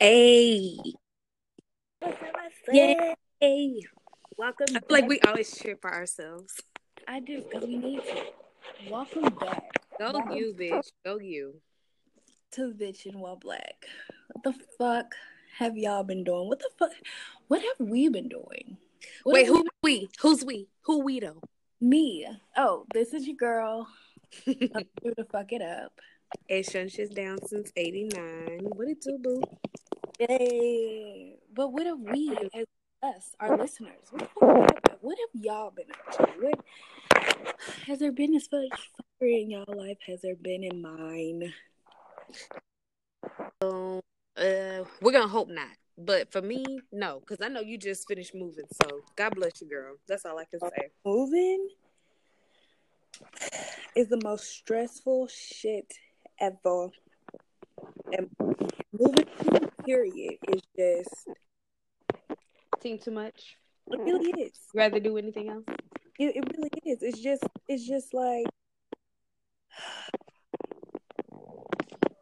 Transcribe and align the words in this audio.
Hey. 0.00 0.76
Yay. 2.72 3.80
Welcome 4.36 4.66
I 4.70 4.72
feel 4.72 4.80
back. 4.80 4.90
like 4.90 5.08
we 5.08 5.20
always 5.20 5.56
cheer 5.56 5.76
for 5.80 5.92
ourselves. 5.94 6.60
I 7.06 7.20
do, 7.20 7.42
because 7.42 7.66
we 7.66 7.76
need 7.76 8.02
to. 8.02 8.90
Welcome 8.90 9.34
back 9.34 9.62
Go 9.98 10.12
Welcome 10.12 10.36
you, 10.36 10.52
bitch. 10.58 10.90
Go 11.04 11.18
you. 11.20 11.54
to 12.52 12.72
Bitch 12.72 13.06
and 13.06 13.20
Well 13.20 13.36
Black. 13.36 13.86
What 14.32 14.42
the 14.42 14.64
fuck 14.76 15.14
have 15.58 15.76
y'all 15.76 16.02
been 16.02 16.24
doing? 16.24 16.48
What 16.48 16.58
the 16.58 16.70
fuck? 16.76 16.90
What 17.46 17.62
have 17.62 17.88
we 17.88 18.08
been 18.08 18.28
doing? 18.28 18.76
What 19.22 19.34
Wait, 19.34 19.46
who 19.46 19.64
we? 19.82 20.08
Who's 20.20 20.44
we? 20.44 20.66
Who 20.82 21.04
we 21.04 21.20
though? 21.20 21.40
Me. 21.80 22.26
Oh, 22.56 22.84
this 22.92 23.14
is 23.14 23.26
your 23.28 23.36
girl. 23.36 23.86
I'm 24.46 24.88
here 25.02 25.14
to 25.16 25.24
fuck 25.24 25.52
it 25.52 25.62
up. 25.62 25.92
It's 26.48 26.72
Shunsh's 26.72 27.10
down 27.10 27.38
since 27.46 27.70
89. 27.76 28.70
What 28.74 28.88
it 28.88 29.00
do, 29.00 29.18
boo? 29.22 29.42
Hey. 30.18 31.36
But 31.54 31.72
what 31.72 31.86
have 31.86 31.98
we, 31.98 32.36
as 32.54 32.66
us, 33.02 33.36
our 33.40 33.56
listeners, 33.56 33.92
what, 34.12 35.18
have, 35.18 35.42
y'all 35.42 35.70
been 35.70 35.86
up 35.90 36.16
to? 36.16 36.32
What 36.40 36.64
has 37.86 37.98
there 37.98 38.12
been 38.12 38.34
as 38.34 38.48
much 38.52 38.90
fuckery 39.20 39.42
in 39.42 39.50
y'all 39.50 39.64
life? 39.68 39.98
Has 40.06 40.22
there 40.22 40.36
been 40.36 40.64
in 40.64 40.80
mine? 40.80 41.52
Um, 43.60 44.00
uh, 44.36 44.84
we're 45.00 45.12
gonna 45.12 45.28
hope 45.28 45.48
not. 45.48 45.68
But 45.96 46.32
for 46.32 46.42
me, 46.42 46.64
no, 46.92 47.20
because 47.20 47.44
I 47.44 47.48
know 47.48 47.60
you 47.60 47.78
just 47.78 48.08
finished 48.08 48.34
moving. 48.34 48.64
So 48.72 49.02
God 49.16 49.34
bless 49.34 49.60
you, 49.60 49.68
girl. 49.68 49.96
That's 50.08 50.24
all 50.24 50.38
I 50.38 50.44
can 50.44 50.60
say. 50.60 50.90
moving 51.04 51.68
is 53.94 54.08
the 54.08 54.20
most 54.24 54.48
stressful 54.50 55.28
shit 55.28 55.92
ever. 56.40 56.88
And 58.12 58.28
moving, 58.92 59.26
period, 59.84 60.38
is 60.48 60.62
just, 60.76 61.28
Seem 62.82 62.98
too 62.98 63.12
much. 63.12 63.56
it 63.90 63.98
really 64.00 64.32
mm. 64.32 64.46
is. 64.46 64.58
Rather 64.74 65.00
do 65.00 65.16
anything 65.16 65.48
else? 65.48 65.64
It, 66.18 66.36
it 66.36 66.44
really 66.56 66.70
is. 66.84 67.02
It's 67.02 67.20
just, 67.20 67.42
it's 67.66 67.86
just 67.86 68.12
like, 68.12 68.46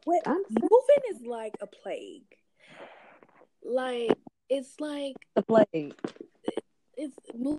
what 0.05 0.23
I'm 0.27 0.43
moving 0.51 1.03
is 1.11 1.27
like 1.27 1.55
a 1.61 1.67
plague. 1.67 2.23
Like, 3.65 4.17
it's 4.49 4.79
like, 4.79 5.17
a 5.37 5.43
plague. 5.43 5.95
it's 6.97 7.17
move. 7.35 7.59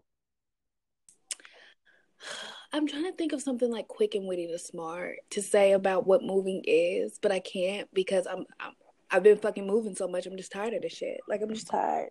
I'm 2.72 2.88
trying 2.88 3.04
to 3.04 3.12
think 3.12 3.34
of 3.34 3.42
something 3.42 3.70
like 3.70 3.88
quick 3.88 4.16
and 4.16 4.28
witty 4.28 4.48
to 4.48 4.58
smart 4.58 5.18
to 5.32 5.42
say 5.42 5.74
about 5.74 6.08
what 6.08 6.24
moving 6.24 6.64
is, 6.66 7.20
but 7.22 7.32
I 7.32 7.40
can't 7.40 7.88
because 7.94 8.26
I'm, 8.26 8.46
I'm 8.60 8.74
I've 9.14 9.24
been 9.24 9.38
fucking 9.38 9.68
moving 9.68 9.96
so 9.96 10.08
much. 10.08 10.26
I'm 10.26 10.36
just 10.36 10.52
tired 10.52 10.74
of 10.74 10.82
this 10.82 10.94
shit. 10.94 11.22
Like 11.28 11.42
I'm 11.42 11.54
just 11.54 11.68
tired. 11.68 12.10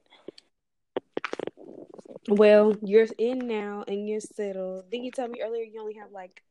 Well, 2.29 2.77
you're 2.81 3.09
in 3.19 3.49
now 3.49 3.85
and 3.89 4.09
you're 4.09 4.21
settled. 4.21 4.89
Didn't 4.91 5.05
you 5.05 5.11
tell 5.11 5.27
me 5.27 5.41
earlier 5.43 5.65
you 5.65 5.81
only 5.81 5.95
have 5.95 6.13
like 6.13 6.43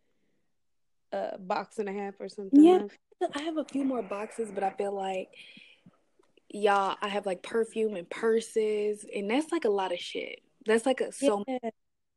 a 1.13 1.37
box 1.39 1.79
and 1.79 1.87
a 1.87 1.93
half 1.93 2.15
or 2.19 2.27
something? 2.27 2.61
Yeah. 2.61 2.79
left? 3.21 3.37
I 3.37 3.43
have 3.43 3.57
a 3.57 3.63
few 3.63 3.85
more 3.85 4.01
boxes, 4.01 4.51
but 4.53 4.63
I 4.63 4.71
feel 4.71 4.93
like 4.93 5.29
y'all, 6.49 6.97
I 7.01 7.07
have 7.07 7.25
like 7.25 7.41
perfume 7.43 7.95
and 7.95 8.09
purses, 8.09 9.05
and 9.15 9.31
that's 9.31 9.51
like 9.53 9.63
a 9.63 9.69
lot 9.69 9.93
of 9.93 9.99
shit. 9.99 10.41
That's 10.65 10.85
like 10.85 10.99
a 10.99 11.13
so 11.13 11.45
Yeah. 11.47 11.69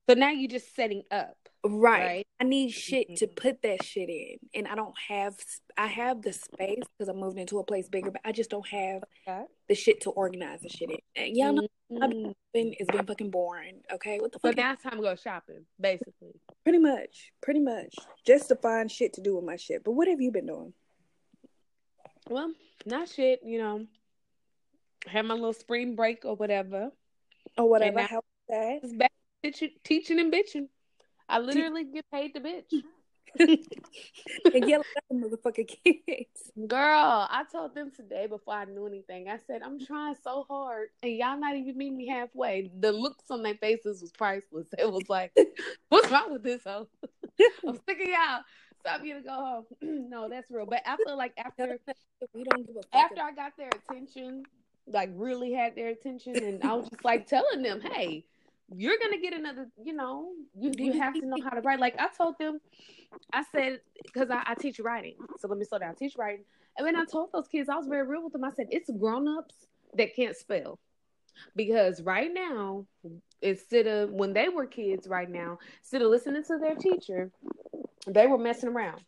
So 0.09 0.15
now 0.15 0.31
you're 0.31 0.51
just 0.51 0.75
setting 0.75 1.03
up, 1.11 1.37
right. 1.65 2.05
right? 2.07 2.27
I 2.41 2.45
need 2.45 2.71
shit 2.71 3.17
to 3.17 3.27
Mhm. 3.27 3.37
put 3.37 3.63
that 3.63 3.83
shit 3.83 4.09
in, 4.09 4.39
and 4.55 4.69
I 4.69 4.75
don't 4.75 4.95
have. 5.09 5.37
I 5.77 5.87
have 5.87 6.23
the 6.23 6.33
space 6.33 6.83
because 6.99 7.09
I 7.09 7.13
moved 7.13 7.39
into 7.39 7.59
a 7.59 7.65
place 7.65 7.89
bigger, 7.89 8.11
but 8.11 8.21
I 8.25 8.33
just 8.33 8.51
don't 8.51 8.67
have 8.69 9.03
Okay. 9.27 9.45
the 9.69 9.75
shit 9.75 10.01
to 10.03 10.11
organize 10.11 10.61
the 10.61 10.69
shit 10.69 10.91
in. 10.91 10.99
And 11.17 11.37
y'all 11.37 11.53
know 11.53 11.69
Mhm. 11.91 12.35
been- 12.53 12.75
it's 12.79 12.91
been 12.91 13.07
fucking 13.07 13.31
boring. 13.31 13.83
Okay, 13.91 14.21
what 14.21 14.33
the 14.33 14.39
So 14.41 14.49
fuck? 14.49 14.57
now 14.57 14.73
it's 14.75 14.83
time 14.83 14.97
to 14.97 15.03
go 15.03 15.15
shopping, 15.17 15.67
basically. 15.81 16.41
pretty 16.65 16.79
much, 16.79 17.33
pretty 17.41 17.61
much, 17.61 17.95
just 18.27 18.49
to 18.49 18.57
find 18.57 18.91
shit 18.91 19.13
to 19.15 19.21
do 19.21 19.37
with 19.37 19.45
my 19.45 19.57
shit. 19.57 19.83
But 19.85 19.93
what 19.93 20.09
have 20.09 20.21
you 20.21 20.31
been 20.31 20.47
doing? 20.47 20.75
Well, 22.29 22.55
not 22.87 23.09
shit, 23.09 23.43
you 23.43 23.59
know. 23.59 23.87
Had 25.07 25.23
my 25.27 25.35
little 25.35 25.53
spring 25.53 25.95
break 25.97 26.25
or 26.25 26.35
whatever. 26.37 26.93
Or 27.59 27.69
whatever. 27.69 28.01
How 28.01 28.23
that? 28.49 28.81
It's 28.83 28.95
back 28.95 29.13
teaching 29.83 30.19
and 30.19 30.33
bitching. 30.33 30.69
I 31.29 31.39
literally 31.39 31.85
get 31.85 32.11
paid 32.11 32.35
to 32.35 32.41
bitch. 32.41 32.83
and 33.39 34.69
yell 34.69 34.83
at 34.97 35.05
the 35.11 35.17
motherfucking 35.17 35.69
kids. 35.85 36.53
Girl, 36.69 37.27
I 37.31 37.45
told 37.51 37.75
them 37.75 37.91
today 37.95 38.27
before 38.27 38.55
I 38.55 38.65
knew 38.65 38.87
anything. 38.87 39.29
I 39.29 39.39
said, 39.47 39.63
I'm 39.63 39.85
trying 39.85 40.15
so 40.23 40.45
hard, 40.49 40.89
and 41.03 41.13
y'all 41.13 41.39
not 41.39 41.57
even 41.57 41.77
meet 41.77 41.93
me 41.93 42.07
halfway. 42.07 42.71
The 42.79 42.93
looks 42.93 43.25
on 43.31 43.43
their 43.43 43.57
faces 43.57 44.03
was 44.03 44.13
priceless. 44.13 44.69
It 44.79 44.91
was 44.91 45.09
like, 45.09 45.37
what's 45.89 46.11
wrong 46.11 46.33
with 46.33 46.43
this 46.43 46.63
hoe? 46.65 46.89
I'm 47.67 47.81
sick 47.89 48.01
of 48.01 48.07
y'all. 48.07 48.41
Stop 48.81 49.03
you 49.03 49.15
to 49.15 49.21
go 49.21 49.33
home. 49.33 49.65
no, 50.11 50.29
that's 50.29 50.51
real. 50.51 50.67
But 50.67 50.83
I 50.87 50.97
feel 51.05 51.17
like 51.17 51.33
after 51.39 51.79
we 52.35 52.45
don't 52.45 52.67
give 52.67 52.77
a 52.77 52.83
fuck. 52.83 53.11
after 53.11 53.23
I 53.23 53.33
got 53.33 53.57
their 53.57 53.71
attention, 53.71 54.45
like 54.87 55.11
really 55.15 55.53
had 55.53 55.75
their 55.75 55.89
attention, 55.89 56.37
and 56.37 56.63
I 56.63 56.75
was 56.75 56.89
just 56.89 57.05
like 57.05 57.27
telling 57.27 57.63
them, 57.63 57.81
hey, 57.81 58.25
you're 58.75 58.99
gonna 59.03 59.21
get 59.21 59.35
another, 59.35 59.69
you 59.83 59.93
know, 59.93 60.33
you, 60.59 60.73
you 60.77 60.93
have 61.01 61.15
to 61.15 61.27
know 61.27 61.37
how 61.43 61.51
to 61.51 61.61
write. 61.61 61.81
Like 61.81 61.97
I 61.99 62.09
told 62.17 62.39
them, 62.39 62.61
I 63.33 63.45
said, 63.53 63.81
because 64.03 64.31
I, 64.31 64.43
I 64.47 64.55
teach 64.55 64.81
writing. 64.81 65.17
So 65.39 65.49
let 65.49 65.59
me 65.59 65.65
slow 65.65 65.79
down. 65.79 65.91
I 65.91 65.95
teach 65.95 66.17
writing. 66.17 66.45
And 66.77 66.87
then 66.87 66.97
I 66.97 67.05
told 67.05 67.31
those 67.33 67.47
kids, 67.47 67.69
I 67.69 67.77
was 67.77 67.87
very 67.87 68.07
real 68.07 68.25
with 68.25 68.33
them. 68.33 68.45
I 68.45 68.51
said, 68.51 68.67
it's 68.71 68.91
grown-ups 68.91 69.55
that 69.97 70.17
can't 70.17 70.37
spell. 70.37 70.81
Because 71.55 72.03
right 72.03 72.33
now, 72.33 72.87
instead 73.43 73.87
of 73.87 74.11
when 74.11 74.33
they 74.33 74.49
were 74.49 74.67
kids 74.67 75.07
right 75.07 75.31
now, 75.31 75.59
instead 75.81 76.03
of 76.03 76.09
listening 76.09 76.43
to 76.45 76.59
their 76.59 76.75
teacher, 76.75 77.31
they 78.07 78.27
were 78.27 78.39
messing 78.39 78.71
around. 78.71 79.01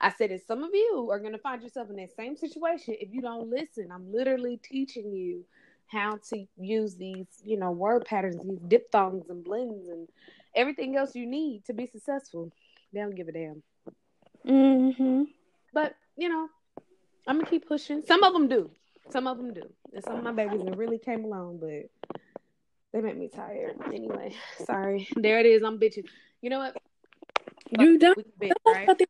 I 0.00 0.10
said, 0.10 0.32
if 0.32 0.44
some 0.46 0.62
of 0.62 0.70
you 0.72 1.08
are 1.10 1.18
going 1.18 1.32
to 1.32 1.38
find 1.38 1.62
yourself 1.62 1.88
in 1.90 1.96
that 1.96 2.14
same 2.16 2.36
situation, 2.36 2.96
if 3.00 3.12
you 3.12 3.22
don't 3.22 3.48
listen, 3.48 3.88
I'm 3.92 4.12
literally 4.12 4.58
teaching 4.62 5.12
you 5.12 5.44
how 5.88 6.18
to 6.30 6.46
use 6.56 6.96
these, 6.96 7.26
you 7.44 7.58
know, 7.58 7.70
word 7.70 8.04
patterns, 8.04 8.42
these 8.42 8.60
diphthongs 8.68 9.28
and 9.28 9.44
blends 9.44 9.88
and 9.88 10.08
everything 10.54 10.96
else 10.96 11.14
you 11.14 11.26
need 11.26 11.64
to 11.66 11.72
be 11.72 11.86
successful. 11.86 12.50
They 12.92 13.00
don't 13.00 13.14
give 13.14 13.28
a 13.28 13.32
damn. 13.32 13.62
Mm-hmm. 14.46 15.22
But, 15.72 15.94
you 16.16 16.28
know, 16.28 16.48
I'm 17.26 17.36
going 17.36 17.46
to 17.46 17.50
keep 17.50 17.66
pushing. 17.66 18.02
Some 18.06 18.22
of 18.22 18.32
them 18.32 18.48
do. 18.48 18.70
Some 19.10 19.26
of 19.26 19.36
them 19.36 19.52
do. 19.52 19.68
And 19.92 20.04
some 20.04 20.16
of 20.16 20.24
my 20.24 20.32
babies 20.32 20.62
that 20.64 20.76
really 20.76 20.98
came 20.98 21.24
along, 21.24 21.58
but 21.58 22.20
they 22.92 23.00
make 23.00 23.16
me 23.16 23.28
tired. 23.28 23.76
Anyway, 23.86 24.34
sorry. 24.64 25.08
There 25.16 25.40
it 25.40 25.46
is. 25.46 25.62
I'm 25.62 25.78
bitching. 25.78 26.06
You 26.40 26.50
know 26.50 26.58
what? 26.58 26.76
You 27.78 27.98
don't. 27.98 28.16
We 28.16 28.48
bitch, 28.48 28.52
right? 28.66 28.86
fuck 28.86 28.98
the 28.98 29.08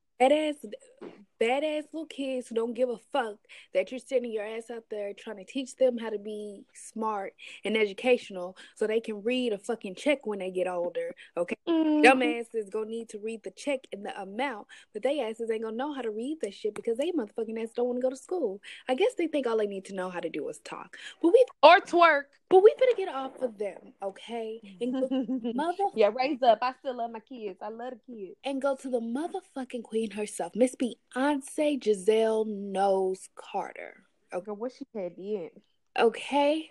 badass, 1.41 1.85
little 1.93 2.07
kids 2.07 2.49
who 2.49 2.55
don't 2.55 2.75
give 2.75 2.89
a 2.89 2.99
fuck 3.13 3.37
that 3.73 3.91
you're 3.91 3.99
sending 4.01 4.33
your 4.33 4.45
ass 4.45 4.71
out 4.71 4.85
there 4.91 5.13
trying 5.13 5.37
to 5.39 5.45
teach 5.45 5.77
them 5.77 5.99
how 5.99 6.11
to 6.11 6.19
be 6.19 6.65
smart 6.75 7.35
and 7.65 7.77
educational 7.77 8.57
so 8.75 8.87
they 8.87 9.01
can 9.01 9.23
read 9.23 9.53
a 9.53 9.59
fucking 9.59 9.95
check 9.95 10.27
when 10.27 10.39
they 10.39 10.51
get 10.51 10.67
older. 10.69 11.15
Okay, 11.37 11.57
Mhm. 11.67 12.03
dumbasses 12.05 12.71
gonna 12.71 12.87
need 12.91 13.09
to 13.09 13.19
read 13.19 13.43
the 13.43 13.51
check 13.53 13.81
and 13.93 14.05
the 14.05 14.21
amount, 14.21 14.67
but 14.93 15.03
they 15.03 15.21
asses 15.21 15.51
ain't 15.51 15.63
gonna 15.63 15.77
know 15.77 15.93
how 15.93 16.03
to 16.03 16.11
read 16.11 16.41
that 16.43 16.55
shit 16.55 16.75
because 16.75 16.99
they 16.99 17.11
motherfucking 17.13 17.63
ass 17.63 17.73
don't 17.75 17.87
want 17.87 17.99
to 17.99 18.03
go 18.03 18.11
to 18.11 18.17
school. 18.17 18.61
I 18.89 18.95
guess 18.95 19.15
they 19.15 19.27
think 19.27 19.47
all 19.47 19.57
they 19.57 19.67
need 19.67 19.85
to 19.87 19.95
know 19.95 20.11
how 20.11 20.21
to 20.21 20.29
do 20.29 20.49
is 20.49 20.59
talk, 20.61 20.97
but 21.23 21.33
we 21.33 21.45
Or 21.63 21.81
twerk. 21.81 22.25
but 22.51 22.63
we 22.63 22.75
better 22.79 22.93
get 22.97 23.09
off 23.09 23.41
of 23.43 23.59
them, 23.59 23.93
okay, 24.03 24.61
and 24.81 24.93
go 24.93 25.09
mother 25.55 25.85
yeah, 25.95 26.11
raise 26.15 26.43
up. 26.43 26.59
I 26.63 26.73
still 26.81 26.97
love 26.97 27.11
my 27.11 27.21
kids. 27.21 27.59
I 27.63 27.69
love 27.69 27.95
the 28.07 28.15
kids. 28.15 28.37
and 28.45 28.61
go 28.61 28.77
to 28.77 28.89
the 28.91 29.01
motherfucking 29.01 29.83
queen 29.83 30.11
herself, 30.13 30.55
Miss 30.55 30.75
Beyonce 30.77 30.95
Giselle 31.83 32.45
Knowles 32.45 33.29
Carter. 33.35 34.05
Okay, 34.33 34.51
what 34.51 34.73
she 34.73 34.87
had 34.95 35.13
in. 35.17 35.51
Okay. 35.99 36.71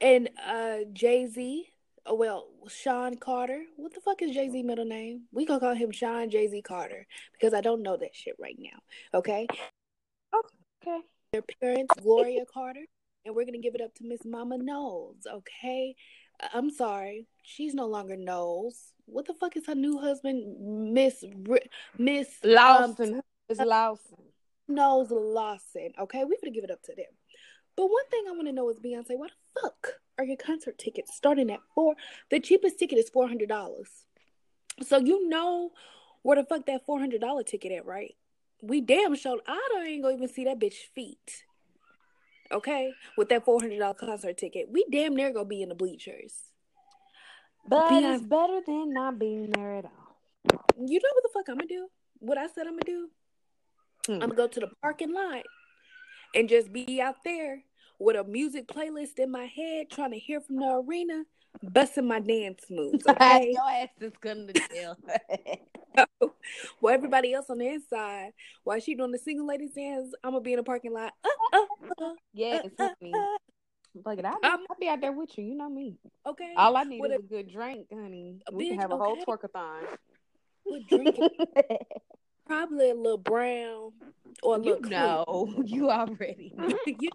And 0.00 0.30
uh 0.46 0.78
Jay 0.92 1.26
Z, 1.26 1.66
oh 2.06 2.14
well, 2.14 2.48
Sean 2.68 3.16
Carter. 3.16 3.62
What 3.76 3.94
the 3.94 4.00
fuck 4.00 4.20
is 4.22 4.32
Jay 4.32 4.48
Z 4.50 4.62
middle 4.62 4.84
name? 4.84 5.22
We 5.32 5.46
gonna 5.46 5.60
call 5.60 5.74
him 5.74 5.90
Sean 5.90 6.28
Jay 6.30 6.48
Z 6.48 6.62
Carter 6.62 7.06
because 7.32 7.54
I 7.54 7.60
don't 7.60 7.82
know 7.82 7.96
that 7.96 8.14
shit 8.14 8.36
right 8.38 8.56
now. 8.58 8.78
Okay. 9.14 9.46
Okay. 10.34 11.00
Their 11.32 11.42
parents, 11.60 11.94
Gloria 12.02 12.44
Carter, 12.52 12.84
and 13.24 13.34
we're 13.34 13.46
gonna 13.46 13.58
give 13.58 13.74
it 13.74 13.80
up 13.80 13.94
to 13.96 14.04
Miss 14.04 14.24
Mama 14.24 14.58
Knowles. 14.58 15.26
Okay. 15.26 15.94
I- 16.40 16.48
I'm 16.54 16.70
sorry, 16.70 17.26
she's 17.42 17.74
no 17.74 17.86
longer 17.86 18.16
Knowles. 18.16 18.92
What 19.06 19.26
the 19.26 19.34
fuck 19.34 19.56
is 19.56 19.66
her 19.66 19.74
new 19.74 19.98
husband, 19.98 20.92
Miss 20.92 21.24
R- 21.48 21.60
Miss 21.98 22.28
um, 22.44 22.50
Lawson. 22.50 23.22
It's 23.58 23.68
Lawson. 23.68 24.18
Knowles 24.68 25.10
Lawson. 25.10 25.90
Okay, 25.98 26.24
we're 26.24 26.38
gonna 26.42 26.52
give 26.54 26.64
it 26.64 26.70
up 26.70 26.82
to 26.84 26.94
them. 26.94 27.06
But 27.76 27.86
one 27.86 28.06
thing 28.10 28.24
I 28.28 28.32
want 28.32 28.46
to 28.48 28.52
know 28.52 28.68
is 28.70 28.78
Beyonce, 28.80 29.16
why 29.18 29.28
the 29.28 29.60
fuck 29.60 29.94
are 30.18 30.24
your 30.24 30.36
concert 30.36 30.78
tickets 30.78 31.14
starting 31.16 31.50
at 31.50 31.60
four? 31.74 31.94
The 32.30 32.40
cheapest 32.40 32.78
ticket 32.78 32.98
is 32.98 33.10
four 33.10 33.28
hundred 33.28 33.48
dollars. 33.48 33.88
So 34.86 34.98
you 34.98 35.28
know 35.28 35.70
where 36.22 36.36
the 36.36 36.44
fuck 36.44 36.66
that 36.66 36.84
four 36.86 36.98
hundred 36.98 37.20
dollar 37.20 37.42
ticket 37.42 37.72
at, 37.72 37.86
right? 37.86 38.14
We 38.60 38.80
damn 38.80 39.14
sure 39.16 39.38
I 39.46 39.68
don't 39.72 39.86
ain't 39.86 40.02
gonna 40.02 40.16
even 40.16 40.28
see 40.28 40.44
that 40.44 40.60
bitch 40.60 40.74
feet. 40.94 41.44
okay, 42.52 42.92
with 43.16 43.28
that 43.30 43.44
four 43.44 43.60
hundred 43.60 43.78
dollar 43.78 43.94
concert 43.94 44.38
ticket, 44.38 44.68
we 44.70 44.84
damn 44.90 45.16
near 45.16 45.32
gonna 45.32 45.46
be 45.46 45.62
in 45.62 45.68
the 45.70 45.74
bleachers. 45.74 46.34
But 47.66 47.90
Beyonce, 47.90 48.14
it's 48.16 48.22
better 48.26 48.60
than 48.66 48.92
not 48.92 49.18
being 49.18 49.50
there 49.50 49.74
at 49.76 49.84
all. 49.86 49.90
You 50.78 51.00
know 51.00 51.10
what 51.14 51.22
the 51.22 51.30
fuck 51.32 51.48
I'm 51.48 51.56
gonna 51.56 51.68
do? 51.68 51.88
What 52.18 52.38
I 52.38 52.46
said 52.48 52.66
I'm 52.66 52.74
gonna 52.74 52.82
do? 52.84 53.10
Hmm. 54.06 54.14
I'm 54.14 54.20
gonna 54.20 54.34
go 54.34 54.46
to 54.48 54.60
the 54.60 54.70
parking 54.80 55.12
lot 55.12 55.42
and 56.34 56.48
just 56.48 56.72
be 56.72 57.00
out 57.00 57.16
there 57.24 57.62
with 57.98 58.16
a 58.16 58.24
music 58.24 58.66
playlist 58.66 59.18
in 59.18 59.30
my 59.30 59.44
head, 59.44 59.90
trying 59.90 60.12
to 60.12 60.18
hear 60.18 60.40
from 60.40 60.56
the 60.56 60.82
arena, 60.86 61.24
busting 61.62 62.06
my 62.06 62.20
dance 62.20 62.64
moves. 62.70 63.04
Okay, 63.08 63.52
your 63.52 63.70
ass 63.70 63.88
is 64.00 64.12
gonna 64.20 64.52
tell. 64.52 64.96
well, 66.80 66.94
everybody 66.94 67.32
else 67.32 67.46
on 67.48 67.58
the 67.58 67.68
inside, 67.68 68.32
while 68.64 68.80
she 68.80 68.94
doing 68.94 69.12
the 69.12 69.18
single 69.18 69.46
ladies 69.46 69.72
dance, 69.72 70.12
I'm 70.24 70.32
gonna 70.32 70.42
be 70.42 70.52
in 70.52 70.56
the 70.56 70.64
parking 70.64 70.92
lot. 70.92 71.12
Uh, 71.24 71.28
uh, 71.52 72.04
uh, 72.04 72.14
yes, 72.32 72.66
uh, 72.78 72.84
uh, 72.84 73.38
Look 73.94 74.18
at 74.18 74.24
I'll, 74.24 74.34
um, 74.34 74.64
I'll 74.70 74.76
be 74.80 74.88
out 74.88 75.00
there 75.00 75.12
with 75.12 75.36
you. 75.36 75.44
You 75.44 75.54
know 75.54 75.68
me. 75.68 75.98
Okay. 76.26 76.54
All 76.56 76.76
I 76.76 76.84
need 76.84 77.04
is 77.04 77.10
a, 77.12 77.14
a, 77.16 77.22
good 77.22 77.52
drink, 77.52 77.86
honey. 77.92 78.38
We 78.50 78.64
bitch, 78.64 78.70
can 78.70 78.80
have 78.80 78.90
a 78.90 78.94
okay. 78.94 79.04
whole 79.04 79.16
twerkathon. 79.24 79.82
Good 80.66 80.86
drinking. 80.88 81.28
Probably 82.46 82.90
a 82.90 82.94
little 82.94 83.18
brown 83.18 83.92
or 84.42 84.56
a 84.56 84.62
you 84.62 84.74
little. 84.74 84.90
No, 84.90 85.62
you 85.64 85.90
already. 85.90 86.54
you 86.86 87.10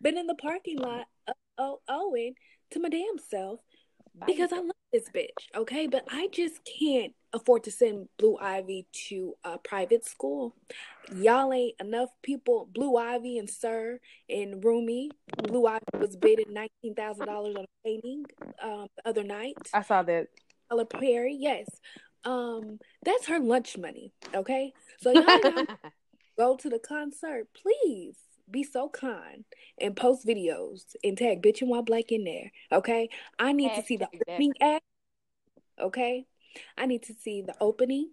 been 0.00 0.18
in 0.18 0.26
the 0.26 0.34
parking 0.34 0.78
lot, 0.78 1.06
uh, 1.28 1.32
oh, 1.58 1.80
owing 1.88 2.34
to 2.70 2.80
my 2.80 2.88
damn 2.88 3.18
self 3.18 3.60
because 4.26 4.52
I 4.52 4.56
love 4.56 4.70
this 4.92 5.08
bitch. 5.14 5.56
Okay, 5.56 5.86
but 5.86 6.04
I 6.10 6.28
just 6.32 6.60
can't 6.64 7.12
afford 7.32 7.64
to 7.64 7.70
send 7.70 8.08
Blue 8.18 8.36
Ivy 8.40 8.86
to 9.08 9.34
a 9.44 9.58
private 9.58 10.04
school. 10.04 10.54
Y'all 11.14 11.52
ain't 11.52 11.76
enough 11.80 12.10
people. 12.22 12.68
Blue 12.72 12.96
Ivy 12.96 13.38
and 13.38 13.48
Sir 13.48 14.00
and 14.28 14.64
Rumi. 14.64 15.10
Blue 15.42 15.66
Ivy 15.66 15.84
was 15.98 16.16
bidding 16.16 16.52
nineteen 16.52 16.94
thousand 16.94 17.26
dollars 17.26 17.56
on 17.56 17.64
a 17.64 17.88
painting 17.88 18.24
um, 18.62 18.86
the 18.96 19.08
other 19.08 19.24
night. 19.24 19.56
I 19.72 19.82
saw 19.82 20.02
that. 20.02 20.28
Tyler 20.68 20.84
Perry, 20.84 21.36
yes. 21.38 21.66
Um, 22.24 22.78
that's 23.04 23.26
her 23.26 23.38
lunch 23.38 23.78
money. 23.78 24.12
Okay, 24.34 24.72
so 25.00 25.12
y'all 25.12 25.66
go 26.36 26.56
to 26.56 26.68
the 26.68 26.78
concert, 26.78 27.48
please 27.54 28.16
be 28.50 28.62
so 28.64 28.88
kind 28.88 29.44
and 29.80 29.96
post 29.96 30.26
videos 30.26 30.96
and 31.04 31.16
tag 31.16 31.42
bitch 31.42 31.60
and 31.60 31.70
white 31.70 31.86
black 31.86 32.12
in 32.12 32.24
there. 32.24 32.50
Okay. 32.72 33.08
I 33.38 33.52
need 33.52 33.74
to 33.74 33.82
see 33.82 33.96
the 33.96 34.08
opening 34.12 34.54
act. 34.60 34.84
Okay. 35.80 36.26
I 36.76 36.86
need 36.86 37.02
to 37.04 37.14
see 37.14 37.42
the 37.42 37.54
opening. 37.60 38.10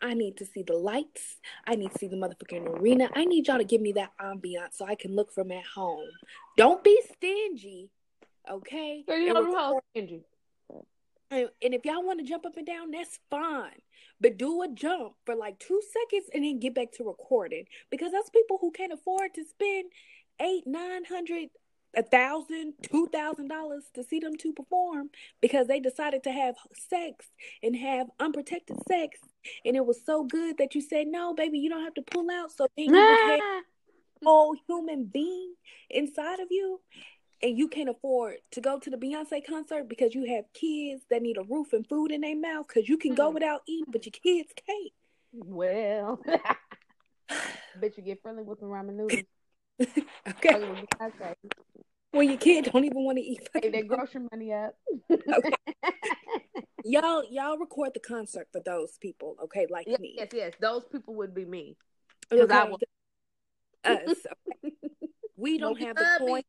I 0.00 0.14
need 0.14 0.36
to 0.38 0.46
see 0.46 0.62
the 0.62 0.76
lights. 0.76 1.38
I 1.66 1.74
need 1.74 1.92
to 1.92 1.98
see 1.98 2.08
the 2.08 2.16
motherfucking 2.16 2.80
arena. 2.80 3.08
I 3.14 3.24
need 3.24 3.48
y'all 3.48 3.58
to 3.58 3.64
give 3.64 3.80
me 3.80 3.92
that 3.92 4.10
ambiance 4.20 4.74
so 4.74 4.86
I 4.86 4.94
can 4.94 5.16
look 5.16 5.32
from 5.32 5.50
at 5.52 5.64
home. 5.64 6.08
Don't 6.56 6.84
be 6.84 7.00
stingy. 7.12 7.90
Okay. 8.50 9.04
you 9.08 9.32
know 9.32 9.80
stingy. 9.90 10.24
And, 11.30 11.48
and 11.62 11.74
if 11.74 11.84
y'all 11.84 12.04
want 12.04 12.18
to 12.18 12.24
jump 12.24 12.44
up 12.44 12.56
and 12.56 12.66
down, 12.66 12.90
that's 12.90 13.18
fine. 13.30 13.80
But 14.20 14.36
do 14.36 14.62
a 14.62 14.68
jump 14.68 15.14
for 15.24 15.34
like 15.34 15.58
two 15.58 15.80
seconds 15.92 16.28
and 16.34 16.44
then 16.44 16.58
get 16.58 16.74
back 16.74 16.92
to 16.92 17.04
recording. 17.04 17.64
Because 17.90 18.12
that's 18.12 18.30
people 18.30 18.58
who 18.60 18.70
can't 18.70 18.92
afford 18.92 19.34
to 19.34 19.44
spend 19.44 19.90
eight, 20.40 20.64
nine 20.66 21.04
hundred, 21.04 21.48
a 21.96 22.02
thousand, 22.02 22.74
two 22.82 23.06
thousand 23.12 23.48
dollars 23.48 23.84
to 23.94 24.04
see 24.04 24.18
them 24.18 24.36
to 24.36 24.52
perform 24.52 25.10
because 25.40 25.68
they 25.68 25.80
decided 25.80 26.22
to 26.24 26.32
have 26.32 26.56
sex 26.90 27.26
and 27.62 27.76
have 27.76 28.08
unprotected 28.18 28.76
sex. 28.88 29.18
And 29.64 29.76
it 29.76 29.86
was 29.86 30.04
so 30.04 30.24
good 30.24 30.58
that 30.58 30.74
you 30.74 30.82
said, 30.82 31.06
No, 31.06 31.34
baby, 31.34 31.58
you 31.58 31.70
don't 31.70 31.84
have 31.84 31.94
to 31.94 32.02
pull 32.02 32.30
out. 32.30 32.50
So 32.52 32.66
then 32.76 32.94
you 32.94 32.94
a 33.40 33.62
whole 34.24 34.54
human 34.68 35.04
being 35.04 35.54
inside 35.88 36.40
of 36.40 36.48
you 36.50 36.80
and 37.42 37.58
you 37.58 37.68
can't 37.68 37.88
afford 37.88 38.36
to 38.52 38.60
go 38.60 38.78
to 38.78 38.90
the 38.90 38.96
Beyonce 38.96 39.46
concert 39.46 39.88
because 39.88 40.14
you 40.14 40.24
have 40.34 40.44
kids 40.52 41.02
that 41.10 41.22
need 41.22 41.38
a 41.38 41.42
roof 41.42 41.72
and 41.72 41.86
food 41.86 42.10
in 42.10 42.20
their 42.20 42.36
mouth 42.36 42.66
because 42.68 42.88
you 42.88 42.98
can 42.98 43.14
go 43.14 43.28
hmm. 43.28 43.34
without 43.34 43.62
eating, 43.66 43.90
but 43.90 44.04
your 44.04 44.12
kids 44.12 44.52
can't. 44.66 44.92
Well, 45.32 46.20
bet 47.80 47.96
you 47.96 48.02
get 48.02 48.22
friendly 48.22 48.42
with 48.42 48.60
some 48.60 48.68
ramen 48.68 48.96
noodles. 48.96 49.22
okay. 50.28 50.84
Well, 52.12 52.22
your 52.24 52.36
kid 52.36 52.64
don't 52.72 52.84
even 52.84 53.04
want 53.04 53.18
to 53.18 53.24
eat. 53.24 53.48
Hey, 53.54 53.70
their 53.70 53.84
grocery 53.84 54.22
money 54.30 54.52
up. 54.52 54.74
okay. 55.10 55.52
y'all, 56.84 57.22
y'all 57.30 57.56
record 57.56 57.92
the 57.94 58.00
concert 58.00 58.48
for 58.50 58.60
those 58.60 58.98
people, 59.00 59.36
okay? 59.44 59.66
Like 59.70 59.86
yes, 59.86 60.00
me. 60.00 60.14
Yes, 60.18 60.28
yes, 60.32 60.52
those 60.60 60.84
people 60.84 61.14
would 61.14 61.34
be 61.34 61.44
me. 61.44 61.76
Because 62.28 62.44
okay. 62.46 62.54
I 62.54 62.64
will. 62.64 62.78
Us. 63.84 64.26
Okay. 64.64 64.74
We 65.36 65.56
don't 65.56 65.80
have 65.80 65.96
the 65.96 66.04
point 66.18 66.44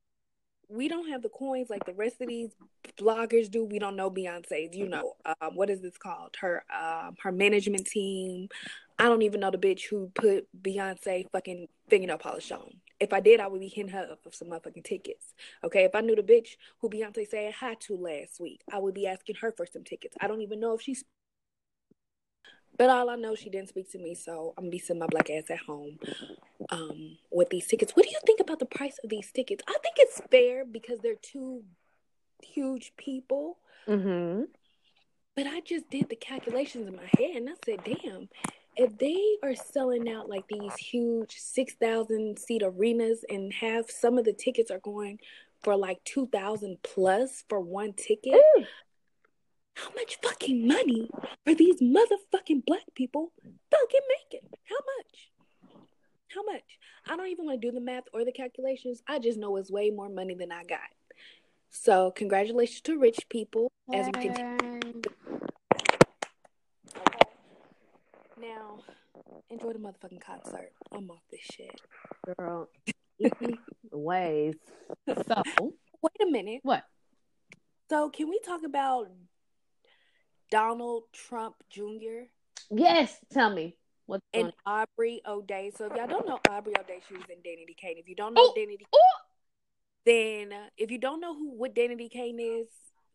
we 0.72 0.88
don't 0.88 1.10
have 1.10 1.22
the 1.22 1.30
coins 1.30 1.70
like 1.70 1.86
the 1.86 1.94
rest 1.94 2.22
of 2.22 2.28
these 2.28 2.52
bloggers 2.98 3.50
do. 3.50 3.66
We 3.66 3.80
don't 3.80 3.96
know 3.96 4.10
Beyonce's. 4.10 4.76
You 4.76 4.88
know, 4.88 5.16
um, 5.26 5.56
what 5.56 5.70
is 5.70 5.82
this 5.82 5.98
called? 5.98 6.36
Her 6.40 6.64
um, 6.74 7.16
her 7.22 7.32
management 7.32 7.88
team. 7.88 8.50
I 8.98 9.06
don't 9.06 9.24
even 9.24 9.40
know 9.40 9.52
the 9.52 9.58
bitch 9.58 9.88
who 9.90 10.12
put 10.14 10.48
Beyonce 10.62 11.30
fucking 11.32 11.68
fingernail 11.90 12.20
polish 12.20 12.52
on. 12.52 12.72
If 13.00 13.14
I 13.14 13.20
did, 13.20 13.40
I 13.40 13.48
would 13.48 13.60
be 13.60 13.68
hitting 13.68 13.92
her 13.92 14.08
up 14.12 14.20
for 14.24 14.32
some 14.32 14.50
motherfucking 14.50 14.84
tickets. 14.84 15.34
Okay, 15.64 15.86
if 15.86 15.96
I 15.96 16.02
knew 16.02 16.16
the 16.16 16.22
bitch 16.22 16.50
who 16.80 16.90
Beyonce 16.90 17.28
said 17.28 17.54
hi 17.54 17.76
to 17.88 17.98
last 17.98 18.40
week, 18.40 18.62
I 18.72 18.78
would 18.78 18.94
be 18.94 19.08
asking 19.08 19.38
her 19.42 19.52
for 19.52 19.66
some 19.66 19.84
tickets. 19.84 20.16
I 20.22 20.28
don't 20.28 20.42
even 20.42 20.60
know 20.60 20.76
if 20.76 20.82
she's 20.82 21.04
but 22.82 22.90
all 22.90 23.12
I 23.12 23.16
know, 23.16 23.36
she 23.36 23.52
didn't 23.52 23.70
speak 23.70 23.92
to 23.92 24.00
me, 24.00 24.16
so 24.16 24.56
I'm 24.58 24.64
gonna 24.64 24.72
be 24.72 24.80
sitting 24.80 25.02
my 25.02 25.06
black 25.06 25.30
ass 25.30 25.52
at 25.52 25.60
home 25.60 26.00
um, 26.72 27.16
with 27.32 27.52
these 27.52 27.68
tickets. 27.68 27.96
What 27.96 28.06
do 28.06 28.10
you 28.10 28.18
think 28.26 28.40
about 28.40 28.58
the 28.58 28.66
price 28.66 28.98
of 29.04 29.12
these 29.12 29.32
tickets? 29.32 29.64
I 29.68 29.78
think 29.84 29.98
it's 30.00 30.20
fair 30.32 30.66
because 30.66 30.98
they're 31.00 31.14
two 31.14 31.62
huge 32.42 32.94
people. 32.98 33.60
Mm-hmm. 33.88 34.46
But 35.36 35.46
I 35.46 35.60
just 35.60 35.92
did 35.92 36.10
the 36.10 36.16
calculations 36.16 36.88
in 36.88 36.96
my 36.96 37.04
head, 37.04 37.36
and 37.36 37.50
I 37.50 37.54
said, 37.64 37.84
"Damn, 37.84 38.30
if 38.76 38.98
they 38.98 39.38
are 39.44 39.54
selling 39.54 40.12
out 40.12 40.28
like 40.28 40.48
these 40.48 40.74
huge 40.78 41.36
six 41.38 41.76
thousand 41.76 42.40
seat 42.40 42.64
arenas, 42.66 43.24
and 43.30 43.54
have 43.54 43.92
some 43.92 44.18
of 44.18 44.26
the 44.26 44.34
tickets 44.34 44.72
are 44.72 44.80
going 44.80 45.20
for 45.62 45.76
like 45.76 46.04
two 46.04 46.26
thousand 46.26 46.78
plus 46.82 47.44
for 47.48 47.60
one 47.60 47.94
ticket." 47.94 48.42
Ooh 48.58 48.66
how 49.76 49.90
much 49.96 50.18
fucking 50.22 50.68
money 50.68 51.10
are 51.48 51.56
these 51.56 51.82
motherfucking 51.82 52.66
black 52.66 52.84
people 52.96 53.32
fucking 53.72 54.02
making? 54.32 54.50
How 54.66 54.76
much? 54.98 55.32
How 56.30 56.44
much? 56.44 56.80
I 57.08 57.16
don't 57.16 57.28
even 57.28 57.46
want 57.46 57.62
to 57.62 57.68
do 57.68 57.74
the 57.74 57.82
math 57.82 58.04
or 58.14 58.24
the 58.24 58.32
calculations. 58.32 59.02
I 59.08 59.20
just 59.20 59.38
know 59.38 59.58
it's 59.58 59.72
way 59.72 59.90
more 59.90 60.10
money 60.10 60.34
than 60.34 60.52
I 60.52 60.64
got. 60.64 60.80
So, 61.70 62.12
congratulations 62.12 62.82
to 62.82 63.00
rich 63.00 63.28
people 63.30 63.72
as 63.94 64.08
we 64.08 64.12
continue. 64.12 64.82
Now, 68.40 68.80
enjoy 69.50 69.74
the 69.74 69.80
motherfucking 69.80 70.22
concert. 70.22 70.74
I'm 70.92 71.10
off 71.10 71.22
this 71.32 71.42
shit. 71.42 71.80
Girl, 72.38 72.70
ways. 73.92 74.56
So, 75.08 75.44
wait 76.02 76.28
a 76.28 76.30
minute. 76.30 76.60
What? 76.64 76.84
So, 77.90 78.10
can 78.10 78.30
we 78.30 78.40
talk 78.40 78.64
about 78.66 79.08
Donald 80.52 81.04
Trump 81.14 81.56
Jr. 81.70 82.28
Yes, 82.70 83.18
tell 83.32 83.50
me. 83.50 83.76
What's 84.06 84.24
and 84.34 84.52
Aubrey 84.66 85.22
O'Day. 85.26 85.72
So 85.76 85.86
if 85.86 85.96
y'all 85.96 86.08
don't 86.08 86.28
know 86.28 86.40
Aubrey 86.50 86.74
O'Day, 86.78 87.00
she 87.08 87.16
was 87.16 87.24
in 87.30 87.38
Danity 87.38 87.76
Kane. 87.76 87.96
If 87.98 88.10
you 88.10 88.16
don't 88.16 88.34
know 88.34 88.42
Ooh, 88.42 88.54
Danity, 88.58 88.82
Ooh. 88.94 89.20
then 90.06 90.52
uh, 90.52 90.68
if 90.78 90.92
you 90.92 90.98
don't 90.98 91.22
know 91.22 91.34
who 91.34 91.52
what 91.52 91.74
Danity 91.74 92.12
Kane 92.12 92.40
is, 92.40 92.68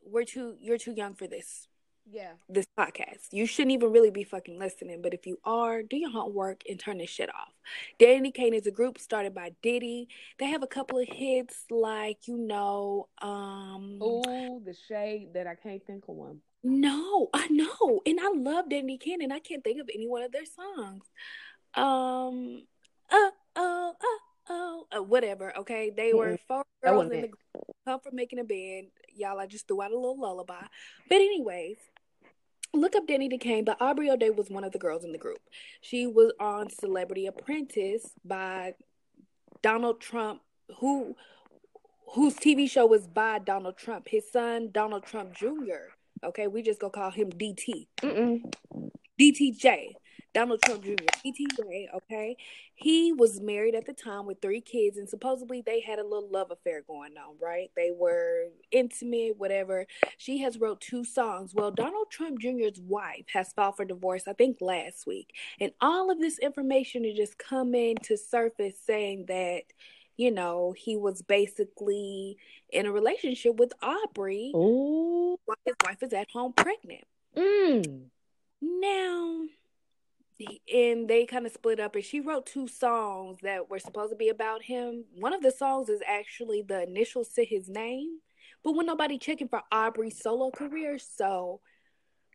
we're 0.05 0.25
too 0.25 0.57
you're 0.59 0.78
too 0.78 0.93
young 0.93 1.14
for 1.14 1.26
this. 1.26 1.69
Yeah. 2.11 2.33
This 2.49 2.66
podcast. 2.78 3.33
You 3.33 3.47
shouldn't 3.47 3.73
even 3.73 3.90
really 3.90 4.11
be 4.11 4.23
fucking 4.23 4.59
listening. 4.59 5.02
But 5.02 5.12
if 5.12 5.26
you 5.26 5.38
are, 5.45 5.83
do 5.83 5.97
your 5.97 6.11
homework 6.11 6.62
and 6.69 6.78
turn 6.78 6.99
this 6.99 7.11
shit 7.11 7.28
off. 7.28 7.52
Danity 7.99 8.33
Kane 8.33 8.55
is 8.55 8.66
a 8.66 8.71
group 8.71 8.99
started 8.99 9.35
by 9.35 9.52
Diddy. 9.61 10.09
They 10.38 10.47
have 10.47 10.62
a 10.62 10.69
couple 10.69 10.99
of 10.99 11.09
hits 11.09 11.64
like, 11.69 12.28
you 12.28 12.38
know, 12.38 13.09
um 13.21 13.99
Oh, 14.00 14.62
the 14.64 14.75
shade 14.88 15.31
that 15.35 15.47
I 15.47 15.57
can't 15.57 15.85
think 15.85 16.05
of 16.09 16.14
one. 16.14 16.40
No, 16.68 17.28
I 17.32 17.46
know. 17.49 18.00
And 18.04 18.18
I 18.20 18.32
love 18.35 18.66
Danity 18.68 18.99
Kane 18.99 19.23
and 19.23 19.32
I 19.32 19.38
can't 19.38 19.62
think 19.62 19.80
of 19.80 19.88
any 19.94 20.08
one 20.08 20.23
of 20.23 20.32
their 20.32 20.44
songs. 20.44 21.04
Um 21.75 22.64
uh 23.11 23.30
oh 23.54 23.94
uh 24.00 24.50
oh 24.50 24.87
uh, 24.96 25.02
whatever, 25.02 25.56
okay? 25.58 25.90
They 25.90 26.08
mm-hmm. 26.08 26.18
were 26.18 26.38
four 26.49 26.64
girls 26.82 27.04
in 27.04 27.20
the 27.23 27.28
group 27.28 27.66
come 27.87 28.00
from 28.00 28.16
making 28.16 28.40
a 28.40 28.44
band. 28.44 28.88
Y'all, 29.14 29.38
I 29.38 29.46
just 29.46 29.68
threw 29.68 29.80
out 29.80 29.92
a 29.92 29.94
little 29.94 30.20
lullaby. 30.20 30.64
But 31.08 31.16
anyways, 31.16 31.76
look 32.75 32.96
up 32.96 33.06
Danity 33.06 33.40
Kane, 33.40 33.64
but 33.64 33.80
Aubrey 33.80 34.11
O'Day 34.11 34.30
was 34.30 34.50
one 34.50 34.64
of 34.64 34.73
the 34.73 34.78
girls 34.78 35.04
in 35.04 35.12
the 35.12 35.18
group. 35.18 35.38
She 35.80 36.06
was 36.06 36.32
on 36.40 36.68
Celebrity 36.68 37.26
Apprentice 37.26 38.11
by 38.25 38.75
Donald 39.62 40.00
Trump, 40.00 40.42
who 40.80 41.14
whose 42.14 42.35
TV 42.35 42.68
show 42.68 42.87
was 42.87 43.06
by 43.06 43.38
Donald 43.38 43.76
Trump. 43.76 44.08
His 44.08 44.30
son, 44.30 44.70
Donald 44.73 45.04
Trump 45.04 45.32
Jr. 45.32 45.94
Okay, 46.25 46.46
we 46.46 46.62
just 46.62 46.80
gonna 46.80 46.90
call 46.90 47.11
him 47.11 47.30
DT. 47.30 47.88
Mm-mm. 48.02 48.40
DTJ. 49.20 49.94
Donald 50.37 50.61
Trump 50.61 50.85
Jr., 50.85 50.92
DTJ, 51.25 51.87
okay? 51.94 52.37
He 52.75 53.11
was 53.11 53.40
married 53.40 53.75
at 53.75 53.87
the 53.87 53.94
time 53.94 54.26
with 54.26 54.42
three 54.42 54.61
kids, 54.61 54.99
and 54.99 55.08
supposedly 55.08 55.62
they 55.64 55.80
had 55.80 55.99
a 55.99 56.02
little 56.02 56.28
love 56.30 56.50
affair 56.50 56.82
going 56.87 57.12
on, 57.16 57.37
right? 57.40 57.70
They 57.75 57.90
were 57.90 58.49
intimate, 58.70 59.38
whatever. 59.38 59.87
She 60.18 60.37
has 60.42 60.61
wrote 60.61 60.82
two 60.82 61.04
songs. 61.04 61.54
Well, 61.54 61.70
Donald 61.70 62.11
Trump 62.11 62.38
Jr.'s 62.38 62.78
wife 62.82 63.25
has 63.32 63.54
filed 63.54 63.76
for 63.76 63.87
divorce, 63.87 64.28
I 64.28 64.35
think, 64.35 64.58
last 64.61 65.06
week. 65.06 65.32
And 65.58 65.73
all 65.80 66.11
of 66.11 66.20
this 66.20 66.38
information 66.38 67.06
is 67.06 67.16
just 67.16 67.38
coming 67.38 67.96
to 68.02 68.18
surface 68.18 68.75
saying 68.85 69.25
that 69.28 69.62
you 70.16 70.30
know, 70.30 70.75
he 70.76 70.96
was 70.96 71.23
basically 71.23 72.38
in 72.70 72.87
a 72.87 72.92
relationship 72.92 73.56
with 73.56 73.73
Aubrey 73.82 74.52
Ooh. 74.54 75.38
while 75.44 75.56
his 75.64 75.75
wife 75.85 76.02
is 76.02 76.12
at 76.12 76.30
home 76.30 76.52
pregnant. 76.54 77.04
Mm. 77.37 78.04
Now, 78.62 79.42
and 80.73 81.08
they 81.08 81.26
kind 81.26 81.46
of 81.46 81.52
split 81.52 81.80
up, 81.80 81.94
and 81.94 82.04
she 82.04 82.20
wrote 82.20 82.46
two 82.46 82.68
songs 82.68 83.38
that 83.42 83.70
were 83.70 83.78
supposed 83.78 84.11
to 84.11 84.16
be 84.16 84.28
about 84.28 84.62
him. 84.62 85.04
One 85.18 85.35
of 85.35 85.42
the 85.42 85.50
songs 85.50 85.88
is 85.88 86.00
actually 86.06 86.62
the 86.62 86.82
initials 86.82 87.28
to 87.30 87.44
his 87.44 87.68
name, 87.68 88.20
but 88.64 88.73
when 88.73 88.87
nobody 88.87 89.18
checking 89.18 89.49
for 89.49 89.62
Aubrey's 89.70 90.20
solo 90.20 90.50
career, 90.50 90.99
so 90.99 91.61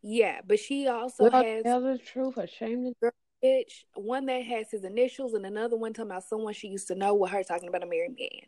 yeah. 0.03 0.41
But 0.45 0.59
she 0.59 0.87
also 0.87 1.29
Well, 1.29 1.43
has 1.43 1.63
tell 1.63 1.81
the 1.81 1.97
truth, 1.97 2.37
ashamed 2.37 2.95
of 3.01 3.11
bitch, 3.43 3.83
one 3.95 4.25
that 4.27 4.43
has 4.43 4.71
his 4.71 4.83
initials, 4.83 5.33
and 5.33 5.45
another 5.45 5.77
one 5.77 5.93
talking 5.93 6.11
about 6.11 6.23
someone 6.23 6.53
she 6.53 6.67
used 6.67 6.87
to 6.87 6.95
know 6.95 7.13
with 7.13 7.31
her 7.31 7.43
talking 7.43 7.69
about 7.69 7.83
a 7.83 7.87
married 7.87 8.15
man. 8.17 8.47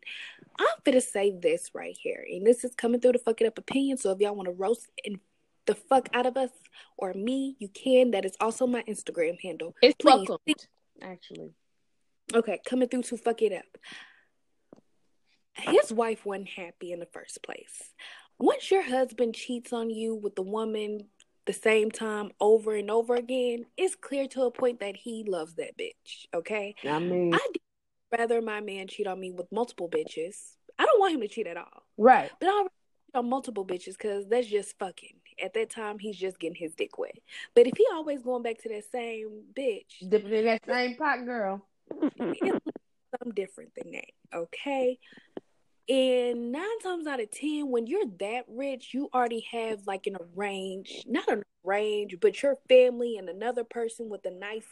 I'm 0.59 0.67
gonna 0.83 1.01
say 1.01 1.37
this 1.37 1.71
right 1.73 1.97
here, 1.99 2.25
and 2.29 2.45
this 2.45 2.63
is 2.63 2.75
coming 2.75 2.99
through 3.01 3.13
the 3.13 3.19
fucking 3.19 3.47
up 3.47 3.57
opinion. 3.57 3.97
So 3.97 4.11
if 4.11 4.19
y'all 4.19 4.35
want 4.35 4.47
to 4.47 4.53
roast 4.53 4.87
and 5.05 5.19
the 5.65 5.75
fuck 5.75 6.09
out 6.13 6.25
of 6.25 6.37
us 6.37 6.51
or 6.97 7.13
me, 7.13 7.55
you 7.59 7.69
can. 7.69 8.11
That 8.11 8.25
is 8.25 8.35
also 8.39 8.67
my 8.67 8.83
Instagram 8.83 9.39
handle. 9.41 9.75
It's 9.81 9.95
Please. 9.99 10.27
welcomed, 10.27 10.67
actually. 11.01 11.53
Okay, 12.33 12.59
coming 12.65 12.87
through 12.87 13.03
to 13.03 13.17
fuck 13.17 13.41
it 13.41 13.53
up. 13.53 13.77
His 15.55 15.91
wife 15.91 16.25
wasn't 16.25 16.49
happy 16.49 16.91
in 16.91 16.99
the 16.99 17.05
first 17.05 17.43
place. 17.43 17.93
Once 18.39 18.71
your 18.71 18.83
husband 18.83 19.35
cheats 19.35 19.71
on 19.71 19.89
you 19.89 20.15
with 20.15 20.35
the 20.35 20.41
woman 20.41 21.07
the 21.45 21.53
same 21.53 21.91
time 21.91 22.31
over 22.39 22.75
and 22.75 22.89
over 22.89 23.15
again, 23.15 23.65
it's 23.77 23.95
clear 23.95 24.27
to 24.29 24.43
a 24.43 24.51
point 24.51 24.79
that 24.79 24.95
he 24.95 25.23
loves 25.27 25.55
that 25.55 25.77
bitch. 25.77 26.25
Okay, 26.33 26.75
I 26.87 26.99
mean, 26.99 27.33
I 27.33 27.47
rather 28.17 28.41
my 28.41 28.61
man 28.61 28.87
cheat 28.87 29.07
on 29.07 29.19
me 29.19 29.31
with 29.31 29.51
multiple 29.51 29.89
bitches. 29.89 30.55
I 30.79 30.85
don't 30.85 30.99
want 30.99 31.15
him 31.15 31.21
to 31.21 31.27
cheat 31.27 31.47
at 31.47 31.57
all, 31.57 31.83
right. 31.97 32.31
but 32.39 32.49
I'll 32.49 32.63
cheat 32.63 33.15
on 33.15 33.29
multiple 33.29 33.65
bitches 33.65 33.93
because 33.93 34.27
that's 34.27 34.47
just 34.47 34.77
fucking. 34.79 35.15
At 35.43 35.55
that 35.55 35.71
time, 35.71 35.97
he's 35.97 36.17
just 36.17 36.39
getting 36.39 36.55
his 36.55 36.75
dick 36.75 36.97
wet. 36.99 37.17
But 37.55 37.65
if 37.65 37.73
he 37.75 37.85
always 37.91 38.21
going 38.21 38.43
back 38.43 38.59
to 38.63 38.69
that 38.69 38.83
same 38.91 39.43
bitch, 39.57 40.07
Dipping 40.07 40.31
in 40.31 40.45
that 40.45 40.61
same 40.67 40.95
pot, 40.95 41.25
girl. 41.25 41.65
it's 42.01 42.59
something 43.11 43.33
different 43.35 43.71
than 43.75 43.93
that. 43.93 44.05
Okay. 44.33 44.99
And 45.89 46.51
nine 46.51 46.79
times 46.81 47.07
out 47.07 47.19
of 47.21 47.29
ten, 47.31 47.69
when 47.69 47.87
you're 47.87 48.05
that 48.19 48.45
rich, 48.47 48.93
you 48.93 49.09
already 49.13 49.45
have 49.51 49.85
like 49.85 50.07
an 50.07 50.17
arrange, 50.37 51.03
not 51.05 51.27
an 51.29 51.43
arrange, 51.65 52.15
but 52.21 52.41
your 52.41 52.57
family 52.69 53.17
and 53.17 53.27
another 53.27 53.63
person 53.63 54.09
with 54.09 54.25
a 54.25 54.31
nice 54.31 54.65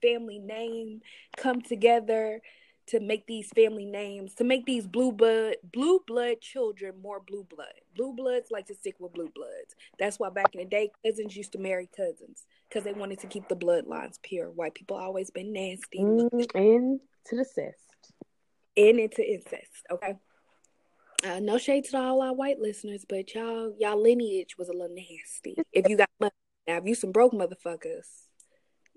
family 0.00 0.38
name 0.38 1.02
come 1.36 1.60
together 1.60 2.40
to 2.86 3.00
make 3.00 3.26
these 3.26 3.48
family 3.54 3.86
names, 3.86 4.34
to 4.34 4.44
make 4.44 4.66
these 4.66 4.86
blue 4.86 5.10
blood 5.12 5.56
blue 5.72 6.00
blood 6.06 6.40
children 6.40 6.94
more 7.02 7.20
blue 7.20 7.44
blood. 7.44 7.72
Blue 7.96 8.12
bloods 8.14 8.50
like 8.50 8.66
to 8.66 8.74
stick 8.74 8.96
with 8.98 9.12
blue 9.14 9.30
bloods. 9.34 9.74
That's 9.98 10.18
why 10.18 10.28
back 10.30 10.54
in 10.54 10.60
the 10.60 10.66
day, 10.66 10.90
cousins 11.04 11.36
used 11.36 11.52
to 11.52 11.58
marry 11.58 11.88
cousins 11.96 12.44
because 12.68 12.84
they 12.84 12.92
wanted 12.92 13.20
to 13.20 13.26
keep 13.26 13.48
the 13.48 13.56
bloodlines 13.56 14.20
pure. 14.22 14.50
White 14.50 14.74
people 14.74 14.96
always 14.96 15.30
been 15.30 15.52
nasty 15.52 15.98
Mm, 16.00 16.46
and 16.54 17.00
to 17.26 17.36
the 17.36 17.44
cest. 17.44 18.12
and 18.76 18.98
into 18.98 19.22
incest. 19.26 19.70
Okay. 19.90 20.14
Uh, 21.24 21.40
no 21.40 21.56
shade 21.56 21.84
to 21.84 21.96
all 21.96 22.20
our 22.20 22.34
white 22.34 22.60
listeners, 22.60 23.04
but 23.08 23.34
y'all 23.34 23.74
y'all 23.78 24.00
lineage 24.00 24.58
was 24.58 24.68
a 24.68 24.72
little 24.72 24.94
nasty. 24.94 25.56
If 25.72 25.88
you 25.88 25.96
got 25.96 26.10
money, 26.20 26.32
now 26.66 26.76
if 26.76 26.84
you 26.84 26.94
some 26.94 27.12
broke 27.12 27.32
motherfuckers, 27.32 28.06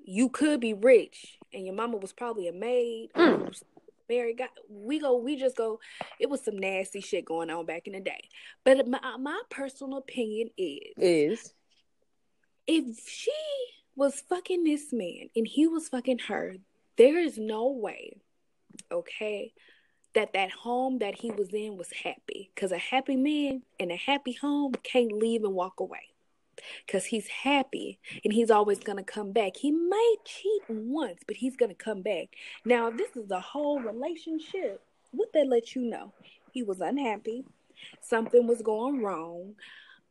you 0.04 0.30
could 0.30 0.60
be 0.60 0.74
rich, 0.74 1.38
and 1.54 1.66
your 1.66 1.76
mama 1.76 1.98
was 1.98 2.12
probably 2.12 2.48
a 2.48 2.54
maid. 2.54 3.10
Mm. 3.16 3.62
Married, 4.10 4.38
got 4.38 4.50
we 4.70 5.00
go, 5.00 5.18
we 5.18 5.38
just 5.38 5.56
go. 5.56 5.80
It 6.20 6.30
was 6.30 6.44
some 6.44 6.58
nasty 6.58 7.02
shit 7.02 7.26
going 7.26 7.50
on 7.50 7.66
back 7.66 7.88
in 7.88 7.94
the 7.94 8.00
day. 8.00 8.30
But 8.64 8.88
my 8.88 9.00
my 9.18 9.42
personal 9.50 9.98
opinion 9.98 10.50
is, 10.58 10.94
Is 10.98 11.54
if 12.68 13.08
she 13.08 13.32
was 13.96 14.22
fucking 14.30 14.64
this 14.64 14.92
man 14.92 15.30
and 15.36 15.48
he 15.48 15.68
was 15.68 15.90
fucking 15.90 16.20
her, 16.28 16.56
there 16.98 17.18
is 17.18 17.38
no 17.38 17.72
way, 17.72 18.20
okay, 18.92 19.54
that 20.18 20.34
that 20.34 20.50
home 20.52 20.98
that 20.98 21.16
he 21.16 21.30
was 21.30 21.54
in 21.54 21.78
was 21.78 21.92
happy. 22.04 22.50
Because 22.54 22.72
a 22.72 22.78
happy 22.78 23.16
man 23.16 23.62
in 23.80 23.92
a 23.92 23.96
happy 23.96 24.34
home 24.34 24.74
can't 24.84 25.14
leave 25.14 25.44
and 25.44 25.54
walk 25.54 25.80
away. 25.80 26.10
Because 26.86 27.06
he's 27.06 27.28
happy 27.28 28.00
and 28.24 28.34
he's 28.34 28.50
always 28.50 28.80
going 28.80 28.98
to 28.98 29.04
come 29.04 29.32
back. 29.32 29.58
He 29.58 29.72
might 29.72 30.16
cheat 30.26 30.64
once, 30.68 31.22
but 31.28 31.38
he's 31.38 31.56
going 31.56 31.70
to 31.70 31.76
come 31.76 32.02
back. 32.02 32.30
Now, 32.66 32.88
if 32.88 32.98
this 32.98 33.16
is 33.16 33.30
a 33.30 33.40
whole 33.40 33.80
relationship, 33.80 34.82
what 35.12 35.32
that 35.34 35.48
let 35.48 35.76
you 35.76 35.84
know? 35.84 36.14
He 36.52 36.64
was 36.64 36.82
unhappy. 36.82 37.46
Something 38.02 38.48
was 38.48 38.62
going 38.62 39.04
wrong 39.04 39.54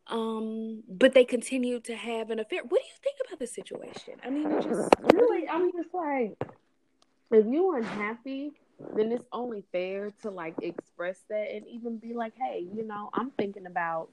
um 0.08 0.84
but 0.88 1.14
they 1.14 1.24
continued 1.24 1.82
to 1.82 1.96
have 1.96 2.30
an 2.30 2.38
affair 2.38 2.60
what 2.68 2.80
do 2.80 2.86
you 2.86 2.94
think 3.02 3.16
about 3.26 3.40
the 3.40 3.46
situation 3.48 4.14
i 4.24 4.30
mean 4.30 4.48
just 4.62 4.88
really, 5.12 5.48
I'm 5.48 5.72
just 5.72 5.92
like, 5.92 6.36
if 7.32 7.44
you're 7.44 7.78
unhappy, 7.78 8.52
then 8.94 9.12
it's 9.12 9.24
only 9.32 9.64
fair 9.72 10.12
to 10.22 10.30
like 10.30 10.54
express 10.62 11.18
that 11.28 11.54
and 11.54 11.66
even 11.68 11.98
be 11.98 12.14
like, 12.14 12.34
hey, 12.36 12.66
you 12.74 12.86
know, 12.86 13.10
I'm 13.14 13.30
thinking 13.32 13.66
about 13.66 14.08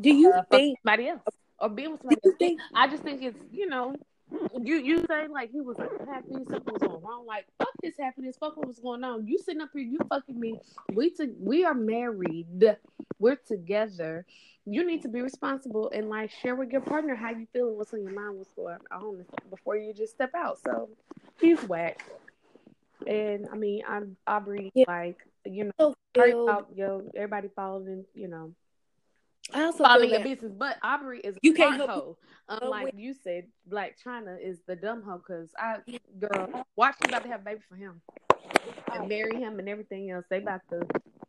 do 0.00 0.12
you 0.12 0.32
uh, 0.32 0.42
think 0.50 0.78
somebody 0.84 1.08
else 1.08 1.22
or 1.58 1.68
being 1.68 1.92
with 1.92 2.00
somebody 2.00 2.20
else. 2.24 2.34
think 2.38 2.60
I 2.74 2.88
just 2.88 3.02
think 3.02 3.22
it's 3.22 3.38
you 3.52 3.68
know, 3.68 3.94
you 4.60 4.76
you 4.76 5.04
say 5.08 5.28
like 5.28 5.50
he 5.50 5.60
was 5.60 5.76
unhappy, 5.78 6.44
something 6.50 6.72
was 6.72 6.82
going 6.82 7.02
wrong. 7.02 7.24
Like 7.26 7.46
fuck 7.58 7.72
his 7.82 7.94
happiness, 7.98 8.36
fuck 8.38 8.56
what 8.56 8.66
was 8.66 8.78
going 8.78 9.04
on. 9.04 9.26
You 9.26 9.38
sitting 9.38 9.60
up 9.60 9.70
here, 9.72 9.82
you 9.82 9.98
fucking 10.08 10.38
me. 10.38 10.58
We 10.92 11.10
to, 11.14 11.30
we 11.38 11.64
are 11.64 11.74
married, 11.74 12.46
we're 13.18 13.36
together. 13.36 14.26
You 14.64 14.86
need 14.86 15.02
to 15.02 15.08
be 15.08 15.20
responsible 15.20 15.90
and 15.92 16.08
like 16.08 16.30
share 16.30 16.54
with 16.54 16.70
your 16.70 16.82
partner 16.82 17.16
how 17.16 17.30
you 17.30 17.46
feeling, 17.52 17.76
what's 17.76 17.92
on 17.92 18.02
your 18.02 18.12
mind, 18.12 18.38
what's 18.38 18.50
going 18.50 18.78
on 18.92 19.24
before 19.50 19.76
you 19.76 19.92
just 19.92 20.14
step 20.14 20.32
out. 20.36 20.58
So 20.64 20.88
he's 21.40 21.60
whack, 21.64 22.04
and 23.06 23.46
I 23.52 23.56
mean 23.56 23.82
I'm 23.88 24.16
Aubrey 24.26 24.70
Yeah. 24.74 24.84
like 24.88 25.18
you 25.44 25.64
know. 25.64 25.70
also 25.78 25.96
Everybody, 26.14 26.66
yo, 26.76 27.10
everybody 27.16 27.48
following, 27.56 28.04
you 28.14 28.28
know, 28.28 28.52
i 29.54 29.62
also 29.64 29.84
following 29.84 30.10
feel 30.10 30.20
your 30.20 30.28
business. 30.36 30.52
But 30.56 30.76
Aubrey 30.82 31.20
is 31.20 31.36
a 31.36 31.38
You 31.42 31.54
can't 31.54 31.80
hoe. 31.80 32.16
Unlike 32.48 32.84
wait. 32.84 32.94
you 32.96 33.14
said, 33.14 33.46
Blac 33.70 33.92
Chyna 34.04 34.36
is 34.40 34.60
the 34.66 34.76
dumb 34.76 35.02
hoe. 35.02 35.18
Cause 35.26 35.48
I, 35.58 35.78
girl, 36.20 36.64
watch 36.76 36.96
you 37.02 37.08
about 37.08 37.22
to 37.24 37.28
have 37.30 37.40
a 37.40 37.44
baby 37.44 37.60
for 37.68 37.76
him 37.76 38.00
and 38.92 39.08
marry 39.08 39.36
him 39.36 39.58
and 39.58 39.68
everything 39.68 40.10
else. 40.10 40.24
They 40.28 40.38
about 40.38 40.60
to, 40.70 40.86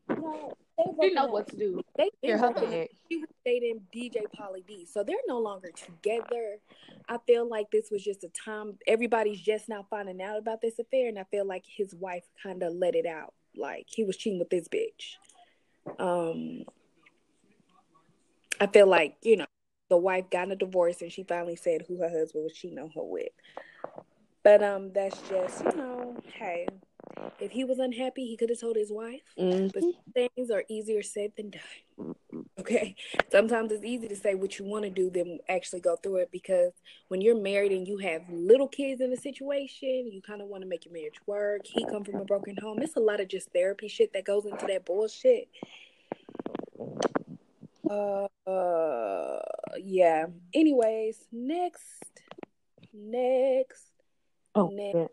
no, 0.09 0.53
they 0.99 1.07
you 1.07 1.13
know 1.13 1.27
what 1.27 1.47
to 1.49 1.55
do. 1.55 1.81
they 1.97 2.09
Hear 2.21 2.35
been 2.35 2.43
her 2.43 2.51
broken 2.51 2.63
up. 2.65 2.71
back. 2.71 2.89
she 3.09 3.17
was 3.17 3.29
dating 3.45 3.81
dj 3.93 4.23
Pauly 4.37 4.65
d 4.65 4.85
so 4.85 5.03
they're 5.03 5.15
no 5.27 5.39
longer 5.39 5.69
together. 5.71 6.57
I 7.09 7.17
feel 7.25 7.47
like 7.47 7.69
this 7.71 7.89
was 7.91 8.03
just 8.03 8.23
a 8.23 8.29
time 8.29 8.77
everybody's 8.87 9.41
just 9.41 9.69
now 9.69 9.85
finding 9.89 10.21
out 10.21 10.37
about 10.37 10.61
this 10.61 10.79
affair 10.79 11.09
and 11.09 11.19
i 11.19 11.23
feel 11.25 11.45
like 11.45 11.65
his 11.67 11.93
wife 11.95 12.23
kind 12.41 12.63
of 12.63 12.73
let 12.73 12.95
it 12.95 13.05
out. 13.05 13.33
Like 13.55 13.85
he 13.87 14.03
was 14.03 14.17
cheating 14.17 14.39
with 14.39 14.49
this 14.49 14.67
bitch. 14.67 15.17
Um 15.99 16.63
I 18.59 18.67
feel 18.67 18.87
like, 18.87 19.17
you 19.21 19.37
know, 19.37 19.45
the 19.89 19.97
wife 19.97 20.29
got 20.29 20.51
a 20.51 20.55
divorce 20.55 21.01
and 21.01 21.11
she 21.11 21.23
finally 21.23 21.55
said 21.55 21.83
who 21.87 21.97
her 21.97 22.09
husband 22.09 22.43
was 22.43 22.53
cheating 22.53 22.79
on 22.79 22.91
her 22.91 23.03
with. 23.03 23.29
But 24.43 24.63
um 24.63 24.91
that's 24.93 25.19
just, 25.29 25.63
you 25.65 25.75
know, 25.75 26.17
hey, 26.33 26.67
if 27.39 27.51
he 27.51 27.63
was 27.63 27.79
unhappy, 27.79 28.25
he 28.25 28.37
could 28.37 28.49
have 28.49 28.59
told 28.59 28.75
his 28.75 28.91
wife. 28.91 29.21
But 29.37 29.83
things 30.13 30.49
are 30.51 30.63
easier 30.69 31.01
said 31.03 31.31
than 31.35 31.51
done. 31.51 32.15
Okay. 32.59 32.95
Sometimes 33.31 33.71
it's 33.71 33.83
easy 33.83 34.07
to 34.07 34.15
say 34.15 34.35
what 34.35 34.57
you 34.57 34.65
want 34.65 34.83
to 34.83 34.89
do 34.89 35.09
than 35.09 35.39
actually 35.49 35.81
go 35.81 35.95
through 35.95 36.17
it 36.17 36.29
because 36.31 36.71
when 37.09 37.21
you're 37.21 37.39
married 37.39 37.71
and 37.71 37.87
you 37.87 37.97
have 37.97 38.21
little 38.29 38.67
kids 38.67 39.01
in 39.01 39.09
the 39.09 39.17
situation, 39.17 40.09
you 40.11 40.21
kind 40.25 40.41
of 40.41 40.47
want 40.47 40.63
to 40.63 40.67
make 40.67 40.85
your 40.85 40.93
marriage 40.93 41.19
work. 41.25 41.61
He 41.65 41.85
come 41.85 42.03
from 42.03 42.15
a 42.15 42.25
broken 42.25 42.55
home. 42.61 42.79
It's 42.81 42.95
a 42.95 43.01
lot 43.01 43.19
of 43.19 43.27
just 43.27 43.51
therapy 43.51 43.87
shit 43.87 44.13
that 44.13 44.25
goes 44.25 44.45
into 44.45 44.65
that 44.67 44.85
bullshit. 44.85 45.49
Uh, 47.89 48.27
uh 48.47 49.39
yeah. 49.79 50.25
Anyways, 50.53 51.27
next, 51.31 52.21
next, 52.93 53.91
Oh, 54.55 54.69
next. 54.71 54.95
yeah. 54.95 55.07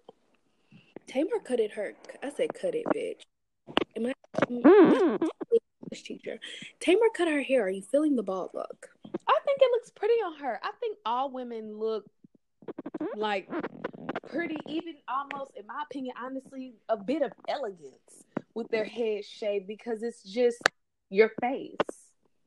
Tamar 1.11 1.41
cut 1.45 1.59
it 1.59 1.73
her. 1.73 1.95
I 2.23 2.31
said 2.31 2.55
cut 2.55 2.75
it, 2.77 2.87
bitch. 2.95 3.23
Am 3.97 4.07
I 4.07 4.13
Mm-hmm. 4.49 5.25
English 5.85 6.03
teacher? 6.05 6.39
Tamar 6.79 7.09
cut 7.17 7.27
her 7.27 7.43
hair. 7.43 7.67
Are 7.67 7.71
you 7.71 7.83
feeling 7.83 8.15
the 8.15 8.23
bald 8.23 8.51
look? 8.55 8.89
I 9.05 9.39
think 9.45 9.59
it 9.61 9.71
looks 9.73 9.91
pretty 9.91 10.15
on 10.15 10.39
her. 10.39 10.61
I 10.63 10.71
think 10.79 10.99
all 11.05 11.33
women 11.33 11.77
look 11.77 12.05
like 13.17 13.49
pretty, 14.29 14.57
even 14.69 14.95
almost, 15.09 15.53
in 15.57 15.67
my 15.67 15.83
opinion, 15.91 16.15
honestly, 16.21 16.75
a 16.89 16.97
bit 16.97 17.23
of 17.23 17.33
elegance 17.49 18.25
with 18.55 18.69
their 18.69 18.85
head 18.85 19.25
shaved 19.25 19.67
because 19.67 20.03
it's 20.05 20.23
just 20.23 20.63
your 21.09 21.33
face. 21.41 21.77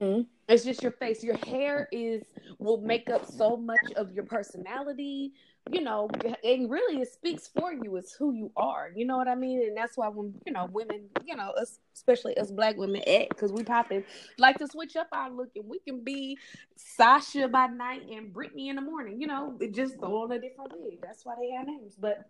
Mm-hmm. 0.02 0.22
It's 0.48 0.64
just 0.64 0.82
your 0.82 0.92
face. 0.94 1.22
Your 1.24 1.38
hair 1.46 1.88
is 1.92 2.24
will 2.60 2.82
make 2.82 3.10
up 3.10 3.30
so 3.30 3.58
much 3.58 3.92
of 3.98 4.14
your 4.14 4.26
personality. 4.26 5.34
You 5.72 5.82
know, 5.82 6.10
and 6.44 6.70
really 6.70 7.02
it 7.02 7.12
speaks 7.12 7.48
for 7.48 7.72
you. 7.72 7.96
It's 7.96 8.14
who 8.14 8.34
you 8.34 8.52
are. 8.58 8.92
You 8.94 9.06
know 9.06 9.18
what 9.18 9.30
I 9.30 9.36
mean? 9.36 9.64
And 9.64 9.78
that's 9.78 9.98
why 9.98 10.10
when 10.10 10.34
you 10.46 10.52
know 10.52 10.68
women, 10.72 11.06
you 11.26 11.36
know, 11.36 11.52
us, 11.52 11.80
especially 11.96 12.38
us 12.38 12.52
black 12.52 12.76
women, 12.76 13.02
act 13.08 13.30
because 13.30 13.54
we 13.54 13.64
popping 13.64 14.04
like 14.38 14.58
to 14.60 14.68
switch 14.68 14.98
up 14.98 15.08
our 15.14 15.32
look, 15.32 15.50
and 15.56 15.66
we 15.68 15.80
can 15.80 16.04
be 16.04 16.38
Sasha 16.76 17.48
by 17.48 17.68
night 17.68 18.04
and 18.12 18.34
Brittany 18.34 18.70
in 18.70 18.76
the 18.76 18.82
morning. 18.82 19.22
You 19.22 19.28
know, 19.28 19.56
it 19.62 19.74
just 19.74 19.98
throw 20.00 20.24
on 20.24 20.32
a 20.34 20.40
different 20.40 20.74
wig. 20.76 21.00
That's 21.02 21.26
why 21.26 21.36
they 21.40 21.52
have 21.52 21.66
names. 21.66 21.96
But 21.98 22.26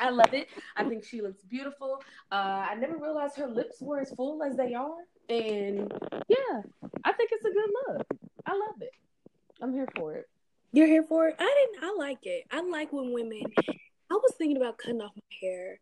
I 0.00 0.10
love 0.10 0.34
it. 0.34 0.48
I 0.76 0.84
think 0.84 1.04
she 1.04 1.22
looks 1.22 1.42
beautiful. 1.42 2.02
Uh, 2.32 2.66
I 2.70 2.74
never 2.74 2.96
realized 2.96 3.36
her 3.36 3.46
lips 3.46 3.80
were 3.80 4.00
as 4.00 4.10
full 4.10 4.42
as 4.42 4.56
they 4.56 4.74
are. 4.74 4.98
And 5.28 5.92
yeah, 6.28 6.62
I 7.04 7.12
think 7.12 7.30
it's 7.32 7.44
a 7.44 7.50
good 7.50 7.70
look. 7.88 8.06
I 8.46 8.52
love 8.52 8.80
it. 8.80 8.92
I'm 9.60 9.72
here 9.72 9.88
for 9.96 10.14
it. 10.14 10.28
You're 10.76 10.86
here 10.88 11.04
for 11.04 11.26
it? 11.26 11.36
I 11.38 11.66
didn't. 11.72 11.84
I 11.90 11.94
like 11.96 12.18
it. 12.24 12.44
I 12.50 12.60
like 12.60 12.92
when 12.92 13.10
women. 13.14 13.40
I 14.10 14.14
was 14.14 14.34
thinking 14.36 14.58
about 14.58 14.76
cutting 14.76 15.00
off 15.00 15.12
my 15.16 15.36
hair, 15.40 15.78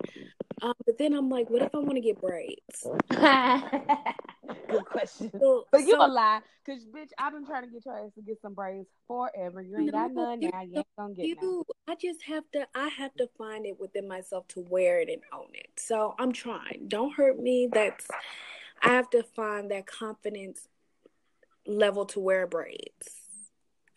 um, 0.62 0.72
but 0.86 0.96
then 0.98 1.14
I'm 1.14 1.28
like, 1.28 1.50
what 1.50 1.62
if 1.62 1.74
I 1.74 1.78
want 1.78 1.96
to 1.96 2.00
get 2.00 2.20
braids? 2.20 2.86
Good 3.10 4.84
question. 4.86 5.32
So, 5.40 5.64
But 5.72 5.80
you 5.80 5.90
so- 5.90 6.06
a 6.06 6.08
lie, 6.08 6.40
cause 6.64 6.86
bitch, 6.94 7.08
I've 7.18 7.32
been 7.32 7.44
trying 7.44 7.64
to 7.64 7.70
get 7.70 7.84
your 7.84 7.98
ass 7.98 8.12
to 8.14 8.22
get 8.22 8.40
some 8.40 8.54
braids 8.54 8.86
forever. 9.08 9.60
You 9.62 9.78
ain't 9.80 9.90
got 9.90 10.12
none 10.12 10.40
you 10.40 10.50
now. 10.52 10.62
You 10.62 10.76
ain't 10.78 10.86
gonna 10.96 11.14
get 11.14 11.26
none. 11.42 11.44
you 11.50 11.64
i 11.88 11.94
just 11.96 12.22
have 12.22 12.44
to 12.52 12.64
i 12.76 12.86
have 12.88 13.12
to 13.16 13.28
find 13.36 13.66
it 13.66 13.78
within 13.80 14.06
myself 14.08 14.46
to 14.48 14.60
wear 14.70 15.00
it 15.00 15.08
and 15.10 15.20
own 15.34 15.48
it 15.54 15.68
so 15.76 16.14
i'm 16.18 16.32
trying 16.32 16.86
don't 16.88 17.12
hurt 17.14 17.38
me 17.38 17.68
that's 17.70 18.06
i 18.82 18.88
have 18.88 19.10
to 19.10 19.22
find 19.22 19.70
that 19.70 19.86
confidence 19.86 20.66
level 21.66 22.06
to 22.06 22.20
wear 22.20 22.46
braids 22.46 23.23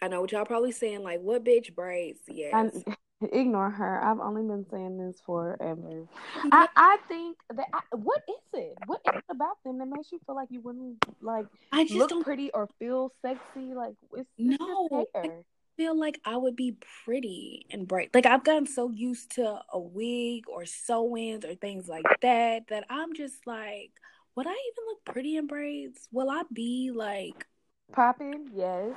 i 0.02 0.08
know 0.08 0.22
what 0.22 0.32
y'all 0.32 0.46
probably 0.46 0.72
saying 0.72 1.04
like 1.04 1.20
what 1.22 1.44
bitch 1.44 1.74
braids 1.76 2.20
yes 2.28 2.54
And 2.54 2.84
ignore 3.34 3.72
her. 3.72 4.04
I've 4.04 4.20
only 4.20 4.44
been 4.44 4.66
saying 4.70 4.98
this 5.00 5.20
forever. 5.26 6.06
I, 6.52 6.68
I 6.76 6.98
think 7.08 7.38
that 7.56 7.66
I, 7.74 7.80
what 7.96 8.22
is 8.30 8.44
it? 8.54 8.78
What 8.86 9.02
is 9.08 9.18
it 9.18 9.24
about 9.32 9.58
them 9.66 9.80
that 9.80 9.88
makes 9.88 10.12
you 10.12 10.20
feel 10.26 10.36
like 10.36 10.50
you 10.52 10.62
wouldn't 10.62 10.98
like 11.20 11.48
I 11.72 11.84
just 11.86 11.96
look 11.96 12.10
don't 12.10 12.24
pretty 12.24 12.52
or 12.52 12.68
feel 12.80 13.12
sexy? 13.24 13.74
Like 13.74 13.96
it's, 14.14 14.30
it's 14.46 14.58
No, 14.60 14.90
just 14.92 15.10
hair. 15.16 15.44
feel 15.78 16.00
like 16.00 16.20
I 16.26 16.38
would 16.38 16.56
be 16.56 16.78
pretty 17.06 17.66
and 17.72 17.88
bright. 17.88 18.12
Like 18.14 18.26
I've 18.28 18.44
gotten 18.44 18.68
so 18.68 18.90
used 18.92 19.32
to 19.32 19.62
a 19.74 19.80
wig 19.80 20.44
or 20.48 20.66
sew-ins 20.66 21.44
or 21.46 21.56
things 21.56 21.88
like 21.88 22.06
that 22.22 22.68
that 22.70 22.86
I'm 22.90 23.16
just 23.16 23.48
like, 23.48 23.92
would 24.36 24.48
I 24.48 24.52
even 24.52 24.86
look 24.88 25.06
pretty 25.06 25.38
in 25.38 25.48
braids? 25.48 26.08
Will 26.12 26.30
I 26.30 26.44
be 26.54 26.92
like 26.94 27.48
Popping, 27.92 28.50
yes. 28.54 28.96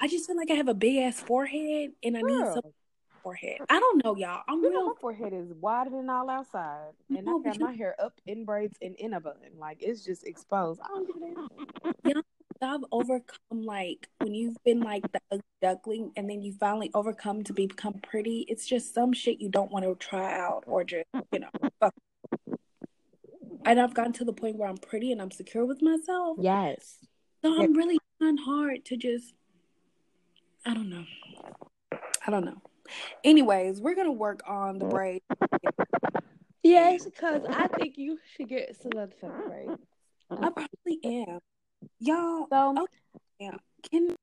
I 0.00 0.08
just 0.08 0.26
feel 0.26 0.36
like 0.36 0.50
I 0.50 0.54
have 0.54 0.68
a 0.68 0.74
big 0.74 0.96
ass 0.98 1.20
forehead 1.20 1.92
and 2.02 2.16
I 2.16 2.20
need 2.20 2.46
some 2.52 2.72
forehead. 3.22 3.58
I 3.68 3.78
don't 3.78 4.04
know, 4.04 4.16
y'all. 4.16 4.42
I'm 4.48 4.62
you 4.62 4.70
know 4.70 4.80
real 4.80 4.86
my 4.88 5.00
forehead 5.00 5.32
is 5.32 5.52
wider 5.60 5.90
than 5.90 6.08
all 6.08 6.30
outside, 6.30 6.92
and 7.10 7.26
No, 7.26 7.40
I 7.40 7.50
got 7.50 7.60
my 7.60 7.72
hair 7.72 7.94
up 8.00 8.14
in 8.26 8.44
braids 8.44 8.78
and 8.80 8.94
in 8.96 9.14
a 9.14 9.20
bun. 9.20 9.34
Like 9.58 9.78
it's 9.80 10.04
just 10.04 10.26
exposed. 10.26 10.80
I 10.82 10.88
don't 10.88 11.06
give 11.06 11.36
a 11.84 11.92
damn. 12.04 12.22
I've 12.60 12.84
overcome 12.90 13.62
like 13.62 14.08
when 14.18 14.34
you've 14.34 14.56
been 14.64 14.80
like 14.80 15.12
the 15.12 15.20
ugly 15.30 15.44
duckling 15.62 16.10
and 16.16 16.28
then 16.28 16.42
you 16.42 16.52
finally 16.58 16.90
overcome 16.92 17.44
to 17.44 17.52
become 17.52 18.00
pretty. 18.02 18.46
It's 18.48 18.66
just 18.66 18.94
some 18.94 19.12
shit 19.12 19.40
you 19.40 19.48
don't 19.48 19.70
want 19.70 19.84
to 19.84 19.94
try 19.94 20.36
out 20.36 20.64
or 20.66 20.82
just 20.82 21.06
you 21.32 21.38
know. 21.38 21.50
Fuck. 21.78 21.94
And 23.64 23.80
I've 23.80 23.94
gotten 23.94 24.12
to 24.14 24.24
the 24.24 24.32
point 24.32 24.56
where 24.56 24.68
I'm 24.68 24.76
pretty 24.76 25.12
and 25.12 25.22
I'm 25.22 25.30
secure 25.30 25.66
with 25.66 25.82
myself. 25.82 26.38
Yes. 26.40 26.96
So 27.42 27.62
I'm 27.62 27.74
really 27.74 27.98
trying 28.20 28.38
hard 28.38 28.84
to 28.86 28.96
just. 28.96 29.34
I 30.68 30.74
don't 30.74 30.90
know. 30.90 31.04
I 32.26 32.30
don't 32.30 32.44
know. 32.44 32.60
Anyways, 33.24 33.80
we're 33.80 33.94
gonna 33.94 34.12
work 34.12 34.40
on 34.46 34.78
the 34.78 34.84
braid. 34.84 35.22
Yes, 36.62 37.06
because 37.06 37.42
I 37.48 37.68
think 37.68 37.96
you 37.96 38.18
should 38.36 38.48
get 38.48 38.76
some 38.80 38.92
other 38.96 39.12
fucking 39.18 39.48
braids. 39.48 39.80
I 40.30 40.50
probably 40.50 40.98
am. 41.04 41.38
Y'all, 42.00 42.46
So 42.50 42.74
Oh. 42.76 42.86
can 43.90 44.14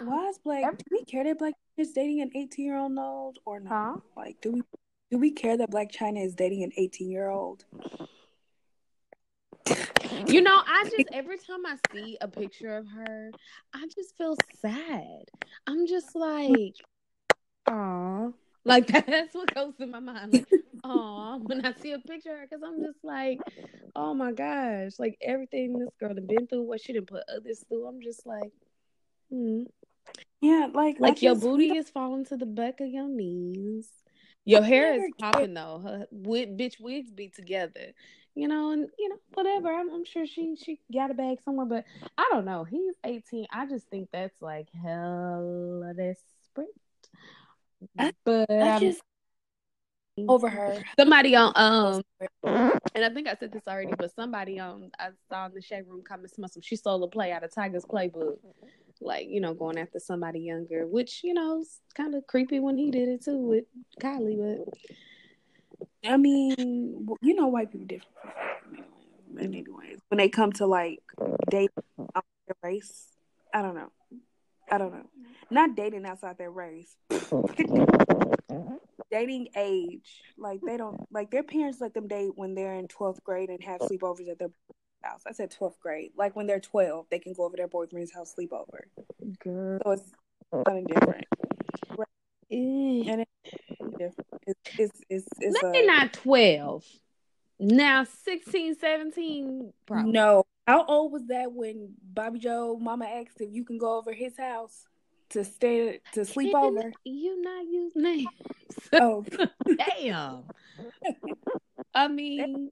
why 0.00 0.28
is 0.28 0.38
Black? 0.38 0.64
Every- 0.64 0.76
Do 0.76 0.84
we 0.92 1.04
care 1.04 1.24
that 1.24 1.38
Blac 1.38 1.52
is 1.76 1.92
dating 1.92 2.20
an 2.20 2.30
eighteen 2.36 2.66
year 2.66 2.76
old 2.78 2.96
old 2.98 3.38
or 3.44 3.58
not? 3.60 3.70
Huh? 3.94 4.00
Like, 4.16 4.40
do 4.40 4.52
we 4.52 4.62
do 5.10 5.18
we 5.18 5.32
care 5.32 5.56
that 5.56 5.70
Blac 5.70 5.90
Chyna 5.90 6.24
is 6.24 6.34
dating 6.36 6.62
an 6.62 6.72
eighteen 6.76 7.10
year 7.10 7.28
old? 7.28 7.64
You 10.26 10.42
know, 10.42 10.60
I 10.66 10.84
just 10.96 11.08
every 11.12 11.38
time 11.38 11.64
I 11.66 11.76
see 11.92 12.16
a 12.20 12.28
picture 12.28 12.76
of 12.76 12.86
her, 12.88 13.30
I 13.74 13.86
just 13.94 14.16
feel 14.16 14.36
sad. 14.60 15.24
I'm 15.66 15.86
just 15.86 16.14
like, 16.14 16.74
aw. 17.68 18.28
Like 18.64 18.86
that's 19.06 19.34
what 19.34 19.54
goes 19.54 19.74
through 19.76 19.88
my 19.88 20.00
mind. 20.00 20.32
Like, 20.32 20.46
aw, 20.84 21.38
when 21.38 21.64
I 21.64 21.72
see 21.74 21.92
a 21.92 21.98
picture 21.98 22.32
of 22.32 22.38
her, 22.38 22.46
because 22.48 22.62
I'm 22.66 22.80
just 22.82 23.02
like, 23.04 23.38
oh 23.94 24.14
my 24.14 24.32
gosh, 24.32 24.92
like 24.98 25.16
everything 25.20 25.78
this 25.78 25.88
girl 26.00 26.14
done 26.14 26.26
been 26.26 26.46
through, 26.46 26.62
what 26.62 26.80
she 26.80 26.92
didn't 26.92 27.08
put 27.08 27.24
others 27.34 27.64
through. 27.68 27.86
I'm 27.86 28.00
just 28.02 28.26
like, 28.26 28.52
hmm. 29.30 29.64
Yeah, 30.40 30.68
like 30.72 31.00
Like 31.00 31.22
your 31.22 31.34
booty 31.34 31.68
don't- 31.68 31.78
is 31.78 31.90
falling 31.90 32.26
to 32.26 32.36
the 32.36 32.46
back 32.46 32.80
of 32.80 32.88
your 32.88 33.08
knees. 33.08 33.88
Your 34.46 34.60
I 34.62 34.66
hair 34.66 34.94
is 34.94 35.10
popping 35.18 35.54
though. 35.54 35.80
Her 35.82 36.06
wig, 36.10 36.58
bitch 36.58 36.78
wigs 36.78 37.10
be 37.10 37.28
together. 37.28 37.92
You 38.34 38.48
know, 38.48 38.72
and 38.72 38.88
you 38.98 39.08
know, 39.08 39.16
whatever. 39.34 39.72
I'm, 39.72 39.90
I'm 39.90 40.04
sure 40.04 40.26
she 40.26 40.56
she 40.56 40.80
got 40.92 41.10
a 41.10 41.14
bag 41.14 41.38
somewhere, 41.44 41.66
but 41.66 41.84
I 42.18 42.28
don't 42.32 42.44
know. 42.44 42.64
He's 42.64 42.94
18. 43.04 43.46
I 43.52 43.66
just 43.66 43.86
think 43.88 44.08
that's 44.12 44.34
like 44.40 44.68
hella 44.82 45.94
desperate. 45.94 46.68
I- 47.98 48.12
but 48.24 48.50
I 48.50 48.54
I'm- 48.54 48.94
over 50.28 50.48
her. 50.48 50.80
somebody 50.98 51.34
on 51.34 51.52
um 51.56 52.02
and 52.94 53.04
I 53.04 53.10
think 53.10 53.26
I 53.26 53.34
said 53.34 53.52
this 53.52 53.66
already, 53.66 53.94
but 53.96 54.14
somebody 54.14 54.60
um 54.60 54.90
I 54.98 55.08
saw 55.28 55.46
in 55.46 55.54
the 55.54 55.62
shade 55.62 55.84
room 55.88 56.02
comments 56.06 56.36
some 56.36 56.62
she 56.62 56.76
stole 56.76 57.02
a 57.04 57.08
play 57.08 57.32
out 57.32 57.42
of 57.44 57.52
Tyga's 57.52 57.84
playbook. 57.84 58.36
Like, 59.00 59.26
you 59.28 59.40
know, 59.40 59.54
going 59.54 59.76
after 59.76 59.98
somebody 59.98 60.38
younger, 60.40 60.86
which, 60.86 61.22
you 61.24 61.34
know, 61.34 61.64
kind 61.94 62.14
of 62.14 62.26
creepy 62.28 62.60
when 62.60 62.78
he 62.78 62.90
did 62.92 63.08
it 63.08 63.24
too 63.24 63.38
with 63.38 63.64
Kylie, 64.00 64.38
but 64.38 64.72
I 66.04 66.16
mean, 66.16 67.06
you 67.22 67.34
know, 67.34 67.48
white 67.48 67.72
people 67.72 67.86
different. 67.86 68.14
Anyways, 69.38 69.98
when 70.08 70.18
they 70.18 70.28
come 70.28 70.52
to 70.52 70.66
like 70.66 71.00
dating 71.50 71.70
outside 72.14 72.22
their 72.46 72.56
race, 72.62 73.06
I 73.52 73.62
don't 73.62 73.74
know. 73.74 73.90
I 74.70 74.78
don't 74.78 74.92
know. 74.92 75.06
Not 75.50 75.76
dating 75.76 76.06
outside 76.06 76.38
their 76.38 76.50
race. 76.50 76.96
dating 79.10 79.48
age. 79.56 80.22
Like 80.38 80.60
they 80.64 80.76
don't 80.76 81.00
like 81.10 81.30
their 81.30 81.42
parents 81.42 81.80
let 81.80 81.94
them 81.94 82.08
date 82.08 82.32
when 82.36 82.54
they're 82.54 82.74
in 82.74 82.88
twelfth 82.88 83.22
grade 83.24 83.48
and 83.48 83.62
have 83.64 83.80
sleepovers 83.80 84.30
at 84.30 84.38
their 84.38 84.50
house. 85.02 85.22
I 85.26 85.32
said 85.32 85.50
twelfth 85.50 85.80
grade. 85.80 86.12
Like 86.16 86.36
when 86.36 86.46
they're 86.46 86.60
twelve, 86.60 87.06
they 87.10 87.18
can 87.18 87.32
go 87.32 87.44
over 87.44 87.56
their 87.56 87.68
boyfriend's 87.68 88.12
house 88.12 88.34
sleepover. 88.38 88.82
girl. 89.42 89.80
So 89.84 89.90
it's 89.92 90.12
something 90.52 90.86
different. 90.86 91.26
Eh. 92.50 93.04
And 93.06 93.06
different. 93.06 93.28
It's 93.98 94.16
it's 94.76 95.00
it's, 95.08 95.28
it's 95.40 95.62
Maybe 95.62 95.84
a, 95.84 95.86
not 95.86 96.12
12. 96.12 96.84
Now 97.60 98.04
16, 98.04 98.76
17, 98.76 99.72
probably. 99.86 100.12
No. 100.12 100.44
How 100.66 100.84
old 100.86 101.12
was 101.12 101.26
that 101.26 101.52
when 101.52 101.94
Bobby 102.02 102.38
Joe 102.38 102.78
mama 102.80 103.04
asked 103.04 103.40
if 103.40 103.52
you 103.52 103.64
can 103.64 103.78
go 103.78 103.98
over 103.98 104.12
his 104.12 104.36
house 104.36 104.86
to 105.30 105.44
stay 105.44 106.00
to 106.12 106.24
sleep 106.24 106.54
over? 106.54 106.92
You 107.04 107.42
not 107.42 107.64
use 107.64 107.92
names. 107.94 108.26
Oh, 108.92 109.24
Damn. 109.98 110.44
I 111.94 112.08
mean, 112.08 112.70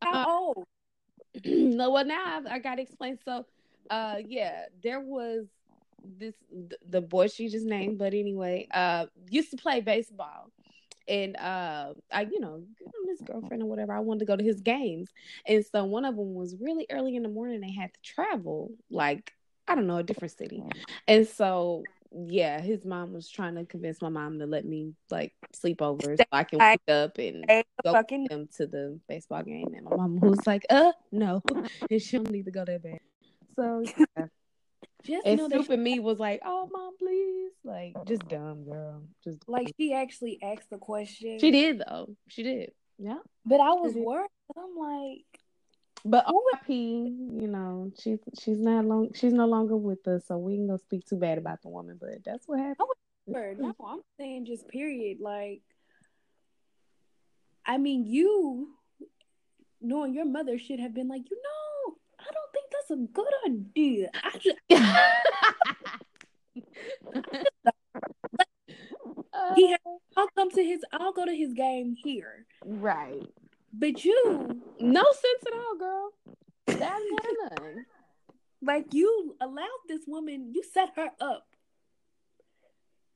how 0.00 0.28
old? 0.28 0.64
no, 1.44 1.90
well 1.90 2.04
now 2.04 2.22
I've, 2.24 2.46
I 2.46 2.58
got 2.58 2.76
to 2.76 2.82
explain. 2.82 3.18
So, 3.24 3.46
uh, 3.90 4.16
yeah, 4.24 4.66
there 4.82 5.00
was 5.00 5.46
this 6.18 6.34
th- 6.50 6.80
the 6.88 7.00
boy 7.00 7.28
she 7.28 7.48
just 7.48 7.66
named, 7.66 7.98
but 7.98 8.14
anyway, 8.14 8.66
uh, 8.72 9.06
used 9.30 9.50
to 9.50 9.56
play 9.56 9.80
baseball, 9.80 10.50
and 11.08 11.36
uh, 11.36 11.94
I, 12.12 12.22
you 12.22 12.40
know, 12.40 12.54
I'm 12.54 13.08
his 13.08 13.20
girlfriend 13.20 13.62
or 13.62 13.66
whatever. 13.66 13.92
I 13.92 14.00
wanted 14.00 14.20
to 14.20 14.24
go 14.26 14.36
to 14.36 14.44
his 14.44 14.60
games, 14.60 15.10
and 15.46 15.64
so 15.64 15.84
one 15.84 16.04
of 16.04 16.16
them 16.16 16.34
was 16.34 16.56
really 16.60 16.86
early 16.90 17.16
in 17.16 17.22
the 17.22 17.28
morning. 17.28 17.60
They 17.60 17.72
had 17.72 17.92
to 17.94 18.00
travel, 18.02 18.70
like 18.90 19.32
I 19.68 19.74
don't 19.74 19.86
know, 19.86 19.98
a 19.98 20.02
different 20.02 20.36
city, 20.36 20.62
and 21.06 21.26
so. 21.26 21.84
Yeah, 22.14 22.60
his 22.60 22.84
mom 22.84 23.14
was 23.14 23.30
trying 23.30 23.54
to 23.54 23.64
convince 23.64 24.02
my 24.02 24.10
mom 24.10 24.38
to 24.40 24.44
let 24.44 24.66
me 24.66 24.92
like 25.10 25.32
sleep 25.54 25.80
over 25.80 26.14
so 26.18 26.24
I 26.30 26.44
can 26.44 26.58
wake 26.58 26.86
up 26.86 27.16
and 27.16 27.46
go 27.82 27.92
fucking 27.94 28.26
them 28.28 28.48
to 28.58 28.66
the 28.66 29.00
baseball 29.08 29.42
game, 29.42 29.72
and 29.74 29.84
my 29.84 29.96
mom 29.96 30.20
was 30.20 30.46
like, 30.46 30.66
"Uh, 30.68 30.92
no," 31.10 31.40
and 31.90 32.02
she 32.02 32.18
don't 32.18 32.30
need 32.30 32.44
to 32.44 32.50
go 32.50 32.66
that 32.66 32.82
bad. 32.82 32.98
So 33.56 33.82
yeah, 34.16 34.26
just 35.04 35.26
And 35.26 35.40
Snoop 35.40 35.70
and 35.70 35.82
me 35.82 36.00
was 36.00 36.18
like, 36.18 36.40
"Oh, 36.44 36.68
mom, 36.72 36.96
please!" 36.98 37.52
Like, 37.64 37.94
just 38.06 38.26
dumb 38.28 38.64
girl. 38.64 39.02
Just 39.24 39.48
like 39.48 39.72
she 39.78 39.92
actually 39.92 40.38
asked 40.42 40.70
the 40.70 40.78
question. 40.78 41.38
she 41.38 41.50
did 41.50 41.78
though. 41.86 42.16
She 42.28 42.42
did. 42.42 42.72
Yeah. 42.98 43.18
but 43.44 43.60
I 43.60 43.72
was 43.72 43.94
worried. 43.94 44.28
I'm 44.56 44.76
like, 44.76 45.24
But 46.04 46.26
RIP, 46.26 46.68
you 46.68 47.48
know, 47.48 47.90
she's 48.00 48.18
she's 48.40 48.60
not 48.60 48.84
long. 48.84 49.12
She's 49.14 49.32
no 49.32 49.46
longer 49.46 49.76
with 49.76 50.06
us, 50.06 50.26
so 50.26 50.38
we 50.38 50.54
ain't 50.54 50.68
gonna 50.68 50.78
speak 50.78 51.06
too 51.06 51.16
bad 51.16 51.38
about 51.38 51.62
the 51.62 51.68
woman. 51.68 51.98
But 52.00 52.24
that's 52.24 52.46
what 52.46 52.58
happened. 52.58 52.88
No, 53.26 53.74
I'm 53.86 54.00
saying 54.18 54.46
just 54.46 54.68
period. 54.68 55.18
Like, 55.20 55.62
I 57.64 57.78
mean, 57.78 58.06
you 58.06 58.74
knowing 59.80 60.14
your 60.14 60.24
mother 60.24 60.58
should 60.58 60.80
have 60.80 60.94
been 60.94 61.08
like, 61.08 61.28
you 61.30 61.36
know, 61.36 61.71
I 62.22 62.30
don't 62.32 62.52
think 62.52 62.66
that's 62.72 62.90
a 62.90 62.96
good 63.12 63.34
idea. 63.46 64.10
I 64.22 64.38
just, 64.38 64.58
He 69.56 69.70
had- 69.70 69.80
I'll 70.16 70.28
come 70.36 70.50
to 70.50 70.62
his, 70.62 70.80
I'll 70.92 71.12
go 71.12 71.24
to 71.26 71.34
his 71.34 71.52
game 71.54 71.96
here. 72.02 72.46
right. 72.64 73.22
But 73.74 74.04
you, 74.04 74.60
No 74.80 75.02
sense 75.02 75.44
at 75.46 75.54
all, 75.58 75.76
girl. 75.78 76.10
That's 76.66 77.02
none. 77.58 77.86
like, 78.62 78.92
you 78.92 79.34
allowed 79.40 79.80
this 79.88 80.02
woman, 80.06 80.52
you 80.54 80.62
set 80.74 80.90
her 80.96 81.08
up 81.20 81.46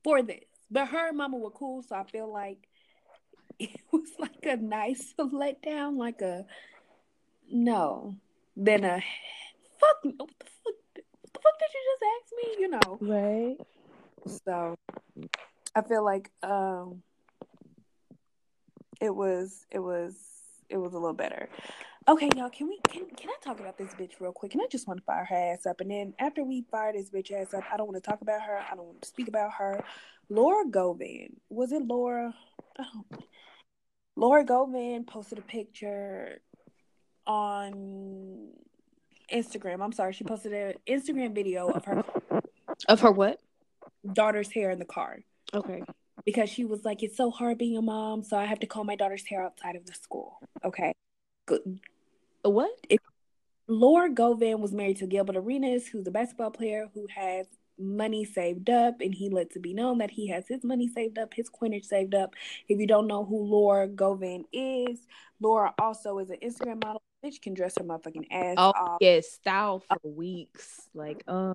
for 0.03 0.23
this. 0.23 0.43
But 0.71 0.87
her 0.87 1.09
and 1.09 1.17
mama 1.17 1.37
were 1.37 1.51
cool, 1.51 1.83
so 1.83 1.95
I 1.95 2.03
feel 2.05 2.31
like 2.33 2.67
it 3.59 3.69
was 3.91 4.09
like 4.19 4.45
a 4.45 4.57
nice 4.57 5.13
letdown, 5.19 5.97
like 5.97 6.21
a 6.21 6.45
no, 7.51 8.15
then 8.57 8.83
a 8.83 9.03
fuck. 9.79 10.03
What 10.03 10.29
the 10.39 10.45
fuck? 10.45 10.73
What 10.95 11.33
the 11.33 11.39
fuck 11.41 11.59
did 11.59 11.69
you 11.73 11.81
just 11.93 12.03
ask 12.17 12.33
me? 12.37 12.55
You 12.59 12.69
know. 12.69 12.97
Right. 12.99 13.57
So 14.45 14.75
I 15.75 15.81
feel 15.83 16.03
like 16.03 16.31
um 16.43 17.03
it 18.99 19.15
was 19.15 19.65
it 19.71 19.79
was 19.79 20.15
it 20.69 20.77
was 20.77 20.93
a 20.93 20.97
little 20.97 21.13
better. 21.13 21.49
Okay, 22.09 22.29
y'all, 22.35 22.49
can 22.49 22.67
we 22.67 22.79
can 22.89 23.05
can 23.15 23.29
I 23.29 23.35
talk 23.43 23.59
about 23.59 23.77
this 23.77 23.93
bitch 23.93 24.19
real 24.19 24.31
quick? 24.31 24.53
And 24.53 24.61
I 24.61 24.65
just 24.71 24.87
want 24.87 24.99
to 24.99 25.05
fire 25.05 25.25
her 25.25 25.35
ass 25.35 25.65
up. 25.67 25.79
And 25.79 25.91
then 25.91 26.13
after 26.19 26.43
we 26.43 26.65
fire 26.71 26.93
this 26.93 27.11
bitch 27.11 27.31
ass 27.31 27.53
up, 27.53 27.63
I 27.71 27.77
don't 27.77 27.87
want 27.87 28.03
to 28.03 28.09
talk 28.09 28.21
about 28.21 28.41
her. 28.41 28.59
I 28.59 28.75
don't 28.75 28.85
want 28.85 29.01
to 29.03 29.07
speak 29.07 29.27
about 29.27 29.51
her. 29.53 29.83
Laura 30.29 30.65
Govan. 30.67 31.37
Was 31.49 31.71
it 31.71 31.83
Laura? 31.83 32.33
Don't 32.75 33.23
Laura 34.17 34.43
Govan 34.43 35.03
posted 35.05 35.37
a 35.37 35.43
picture 35.43 36.41
on 37.27 38.47
Instagram. 39.31 39.81
I'm 39.83 39.91
sorry, 39.91 40.13
she 40.13 40.23
posted 40.23 40.53
an 40.53 40.73
Instagram 40.87 41.35
video 41.35 41.67
of 41.69 41.85
her 41.85 42.03
Of 42.87 43.01
her 43.01 43.11
what? 43.11 43.39
daughter's 44.13 44.51
hair 44.51 44.71
in 44.71 44.79
the 44.79 44.85
car 44.85 45.19
Okay. 45.53 45.83
because 46.25 46.49
she 46.49 46.63
was 46.65 46.85
like, 46.85 47.03
"It's 47.03 47.17
so 47.17 47.29
hard 47.29 47.57
being 47.57 47.77
a 47.77 47.81
mom, 47.81 48.23
so 48.23 48.37
I 48.37 48.45
have 48.45 48.59
to 48.61 48.67
comb 48.67 48.87
my 48.87 48.95
daughter's 48.95 49.25
hair 49.25 49.43
outside 49.43 49.75
of 49.75 49.85
the 49.85 49.93
school." 49.93 50.39
Okay, 50.63 50.93
good. 51.45 51.79
What? 52.43 52.71
Laura 53.67 54.09
Govan 54.09 54.61
was 54.61 54.71
married 54.71 54.97
to 54.97 55.07
Gilbert 55.07 55.35
Arenas, 55.35 55.87
who's 55.87 56.07
a 56.07 56.11
basketball 56.11 56.51
player 56.51 56.89
who 56.93 57.05
has 57.07 57.47
money 57.77 58.23
saved 58.23 58.69
up, 58.69 59.01
and 59.01 59.13
he 59.13 59.29
lets 59.29 59.55
it 59.55 59.61
be 59.61 59.73
known 59.73 59.97
that 59.97 60.11
he 60.11 60.27
has 60.27 60.47
his 60.47 60.63
money 60.63 60.87
saved 60.87 61.17
up, 61.17 61.33
his 61.33 61.49
coinage 61.49 61.83
saved 61.85 62.15
up. 62.15 62.33
If 62.69 62.79
you 62.79 62.87
don't 62.87 63.07
know 63.07 63.25
who 63.25 63.43
Laura 63.43 63.87
Govan 63.87 64.45
is, 64.53 65.05
Laura 65.41 65.73
also 65.77 66.17
is 66.19 66.29
an 66.29 66.37
Instagram 66.41 66.83
model. 66.83 67.01
Bitch 67.25 67.41
can 67.41 67.53
dress 67.53 67.75
her 67.77 67.83
motherfucking 67.83 68.27
ass 68.31 68.55
Oh 68.57 68.73
off. 68.75 68.97
yeah, 69.01 69.19
style 69.21 69.79
for 69.87 69.97
weeks. 70.03 70.87
Like, 70.93 71.23
uh, 71.27 71.53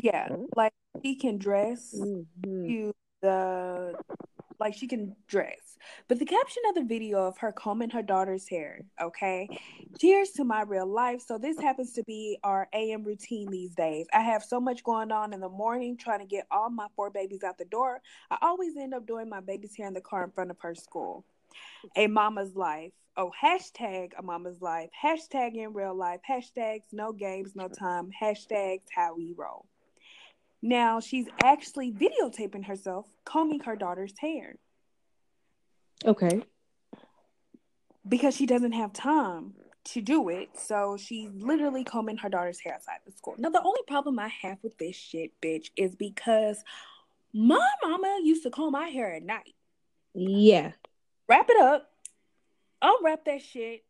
Yeah, 0.00 0.28
like 0.56 0.72
she 1.02 1.16
can 1.16 1.38
dress. 1.38 1.94
mhm. 1.94 2.26
to 2.68 2.94
the 3.20 3.98
like 4.60 4.74
she 4.74 4.86
can 4.86 5.14
dress. 5.26 5.76
But 6.08 6.18
the 6.18 6.24
caption 6.24 6.62
of 6.68 6.76
the 6.76 6.84
video 6.84 7.26
of 7.26 7.36
her 7.38 7.52
combing 7.52 7.90
her 7.90 8.02
daughter's 8.02 8.48
hair, 8.48 8.80
okay? 9.02 9.48
Cheers 9.98 10.30
to 10.32 10.44
my 10.44 10.62
real 10.62 10.86
life. 10.86 11.20
So 11.26 11.36
this 11.36 11.58
happens 11.58 11.92
to 11.94 12.04
be 12.04 12.38
our 12.42 12.68
AM 12.72 13.02
routine 13.02 13.50
these 13.50 13.74
days. 13.74 14.06
I 14.14 14.20
have 14.20 14.42
so 14.44 14.60
much 14.60 14.82
going 14.84 15.12
on 15.12 15.34
in 15.34 15.40
the 15.40 15.48
morning 15.48 15.96
trying 15.98 16.20
to 16.20 16.26
get 16.26 16.46
all 16.50 16.70
my 16.70 16.86
four 16.96 17.10
babies 17.10 17.42
out 17.42 17.58
the 17.58 17.64
door. 17.66 18.00
I 18.30 18.38
always 18.42 18.76
end 18.76 18.94
up 18.94 19.06
doing 19.06 19.28
my 19.28 19.40
baby's 19.40 19.76
hair 19.76 19.88
in 19.88 19.94
the 19.94 20.00
car 20.00 20.24
in 20.24 20.30
front 20.30 20.50
of 20.50 20.56
her 20.60 20.74
school. 20.74 21.24
A 21.96 22.06
mama's 22.06 22.54
life. 22.54 22.92
Oh, 23.16 23.30
hashtag 23.42 24.10
a 24.18 24.22
mama's 24.22 24.60
life. 24.60 24.90
Hashtag 25.02 25.54
in 25.54 25.72
real 25.72 25.94
life. 25.94 26.20
Hashtags 26.28 26.92
no 26.92 27.12
games, 27.12 27.52
no 27.54 27.68
time. 27.68 28.10
Hashtags 28.20 28.82
how 28.94 29.14
we 29.14 29.34
roll. 29.36 29.66
Now 30.62 31.00
she's 31.00 31.26
actually 31.42 31.92
videotaping 31.92 32.66
herself 32.66 33.06
combing 33.24 33.60
her 33.60 33.76
daughter's 33.76 34.14
hair 34.18 34.56
okay. 36.04 36.42
because 38.08 38.34
she 38.34 38.46
doesn't 38.46 38.72
have 38.72 38.92
time 38.92 39.52
to 39.84 40.00
do 40.00 40.28
it. 40.28 40.48
So 40.58 40.96
she's 40.98 41.30
literally 41.34 41.84
combing 41.84 42.16
her 42.18 42.28
daughter's 42.28 42.60
hair 42.60 42.74
outside 42.74 42.98
the 43.06 43.12
school. 43.12 43.34
Now, 43.38 43.50
the 43.50 43.62
only 43.62 43.82
problem 43.86 44.18
I 44.18 44.28
have 44.28 44.58
with 44.62 44.78
this 44.78 44.96
shit, 44.96 45.32
bitch, 45.40 45.70
is 45.76 45.94
because 45.94 46.62
my 47.32 47.68
mama 47.82 48.20
used 48.22 48.42
to 48.44 48.50
comb 48.50 48.72
my 48.72 48.88
hair 48.88 49.14
at 49.14 49.22
night. 49.22 49.54
Yeah. 50.14 50.72
Wrap 51.28 51.48
it 51.48 51.60
up, 51.60 51.90
unwrap 52.82 53.24
that 53.24 53.42
shit, 53.42 53.84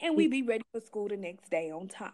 and 0.00 0.16
we 0.16 0.28
be 0.28 0.42
ready 0.42 0.64
for 0.72 0.80
school 0.80 1.08
the 1.08 1.16
next 1.16 1.50
day 1.50 1.70
on 1.70 1.88
time. 1.88 2.12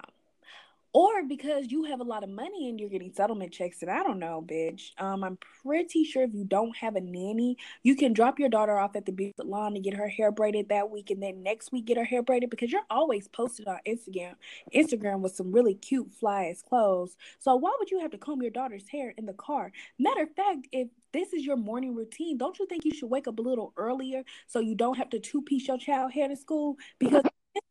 Or 0.94 1.22
because 1.26 1.72
you 1.72 1.84
have 1.84 2.00
a 2.00 2.04
lot 2.04 2.22
of 2.22 2.28
money 2.28 2.68
and 2.68 2.78
you're 2.78 2.90
getting 2.90 3.14
settlement 3.14 3.50
checks, 3.50 3.80
and 3.80 3.90
I 3.90 4.02
don't 4.02 4.18
know, 4.18 4.44
bitch. 4.46 4.90
Um, 4.98 5.24
I'm 5.24 5.38
pretty 5.64 6.04
sure 6.04 6.22
if 6.22 6.34
you 6.34 6.44
don't 6.44 6.76
have 6.76 6.96
a 6.96 7.00
nanny, 7.00 7.56
you 7.82 7.96
can 7.96 8.12
drop 8.12 8.38
your 8.38 8.50
daughter 8.50 8.78
off 8.78 8.94
at 8.94 9.06
the 9.06 9.12
beauty 9.12 9.32
salon 9.40 9.72
to 9.72 9.80
get 9.80 9.94
her 9.94 10.08
hair 10.08 10.30
braided 10.30 10.68
that 10.68 10.90
week, 10.90 11.10
and 11.10 11.22
then 11.22 11.42
next 11.42 11.72
week 11.72 11.86
get 11.86 11.96
her 11.96 12.04
hair 12.04 12.22
braided 12.22 12.50
because 12.50 12.70
you're 12.70 12.82
always 12.90 13.26
posted 13.26 13.68
on 13.68 13.78
Instagram, 13.88 14.34
Instagram 14.74 15.20
with 15.20 15.34
some 15.34 15.50
really 15.50 15.74
cute 15.74 16.12
fly 16.12 16.48
ass 16.50 16.60
clothes. 16.60 17.16
So 17.38 17.56
why 17.56 17.74
would 17.78 17.90
you 17.90 18.00
have 18.00 18.10
to 18.10 18.18
comb 18.18 18.42
your 18.42 18.50
daughter's 18.50 18.88
hair 18.88 19.14
in 19.16 19.24
the 19.24 19.32
car? 19.32 19.72
Matter 19.98 20.24
of 20.24 20.34
fact, 20.34 20.68
if 20.72 20.88
this 21.12 21.32
is 21.32 21.44
your 21.44 21.56
morning 21.56 21.94
routine, 21.94 22.38
don't 22.38 22.58
you 22.58 22.66
think 22.66 22.84
you 22.84 22.94
should 22.94 23.10
wake 23.10 23.28
up 23.28 23.38
a 23.38 23.42
little 23.42 23.72
earlier 23.76 24.22
so 24.46 24.60
you 24.60 24.74
don't 24.74 24.96
have 24.96 25.10
to 25.10 25.18
two 25.20 25.42
piece 25.42 25.68
your 25.68 25.78
child 25.78 26.12
hair 26.12 26.28
to 26.28 26.36
school? 26.36 26.76
Because 26.98 27.22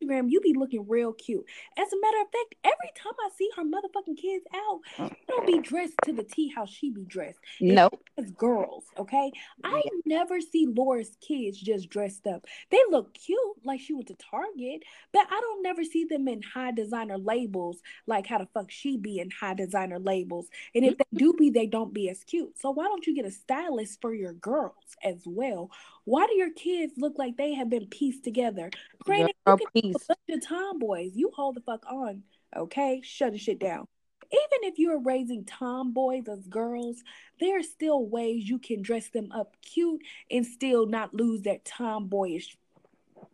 Instagram, 0.02 0.30
you 0.30 0.40
be 0.40 0.54
looking 0.56 0.86
real 0.88 1.12
cute. 1.12 1.44
As 1.78 1.92
a 1.92 2.00
matter 2.00 2.20
of 2.20 2.26
fact, 2.30 2.54
every 2.64 2.90
time 2.96 3.12
I 3.20 3.28
see 3.36 3.48
her 3.56 3.64
motherfucking 3.64 4.16
kids 4.20 4.44
out, 4.54 4.80
mm. 4.98 5.08
they 5.08 5.16
don't 5.28 5.46
be 5.46 5.58
dressed 5.60 5.94
to 6.04 6.12
the 6.12 6.24
T 6.24 6.52
how 6.54 6.66
she 6.66 6.90
be 6.90 7.04
dressed. 7.04 7.38
No. 7.60 7.90
As 8.18 8.30
girls, 8.32 8.84
okay? 8.98 9.32
I 9.64 9.82
never 10.04 10.40
see 10.40 10.66
Laura's 10.66 11.16
kids 11.26 11.58
just 11.58 11.88
dressed 11.88 12.26
up. 12.26 12.44
They 12.70 12.80
look 12.90 13.14
cute, 13.14 13.38
like 13.64 13.80
she 13.80 13.94
went 13.94 14.08
to 14.08 14.16
Target, 14.30 14.82
but 15.12 15.26
I 15.30 15.40
don't 15.40 15.62
never 15.62 15.84
see 15.84 16.04
them 16.04 16.28
in 16.28 16.42
high 16.42 16.72
designer 16.72 17.18
labels, 17.18 17.78
like 18.06 18.26
how 18.26 18.38
the 18.38 18.48
fuck 18.52 18.70
she 18.70 18.96
be 18.96 19.18
in 19.18 19.30
high 19.30 19.54
designer 19.54 19.98
labels. 19.98 20.46
And 20.74 20.84
if 20.84 20.98
they 20.98 21.04
do 21.14 21.32
be, 21.32 21.50
they 21.50 21.66
don't 21.66 21.94
be 21.94 22.08
as 22.08 22.24
cute. 22.24 22.58
So 22.58 22.70
why 22.70 22.84
don't 22.84 23.06
you 23.06 23.14
get 23.14 23.26
a 23.26 23.30
stylist 23.30 24.00
for 24.00 24.14
your 24.14 24.32
girls 24.34 24.96
as 25.02 25.22
well? 25.24 25.70
Why 26.04 26.26
do 26.26 26.34
your 26.34 26.52
kids 26.52 26.94
look 26.96 27.14
like 27.18 27.36
they 27.36 27.54
have 27.54 27.70
been 27.70 27.86
pieced 27.86 28.24
together? 28.24 28.70
Granted, 29.04 29.34
Girl, 29.46 29.58
you 29.74 29.82
can 29.82 29.92
bunch 29.92 30.42
of 30.42 30.48
tomboys. 30.48 31.12
You 31.14 31.30
hold 31.34 31.56
the 31.56 31.60
fuck 31.60 31.84
on, 31.90 32.22
okay? 32.56 33.00
Shut 33.04 33.32
the 33.32 33.38
shit 33.38 33.58
down. 33.58 33.86
Even 34.32 34.68
if 34.68 34.78
you're 34.78 35.00
raising 35.00 35.44
tomboys 35.44 36.26
as 36.26 36.46
girls, 36.46 37.02
there 37.38 37.58
are 37.58 37.62
still 37.62 38.06
ways 38.06 38.48
you 38.48 38.58
can 38.58 38.80
dress 38.80 39.08
them 39.10 39.30
up 39.30 39.56
cute 39.62 40.02
and 40.30 40.46
still 40.46 40.86
not 40.86 41.12
lose 41.12 41.42
that 41.42 41.64
tomboyish 41.64 42.56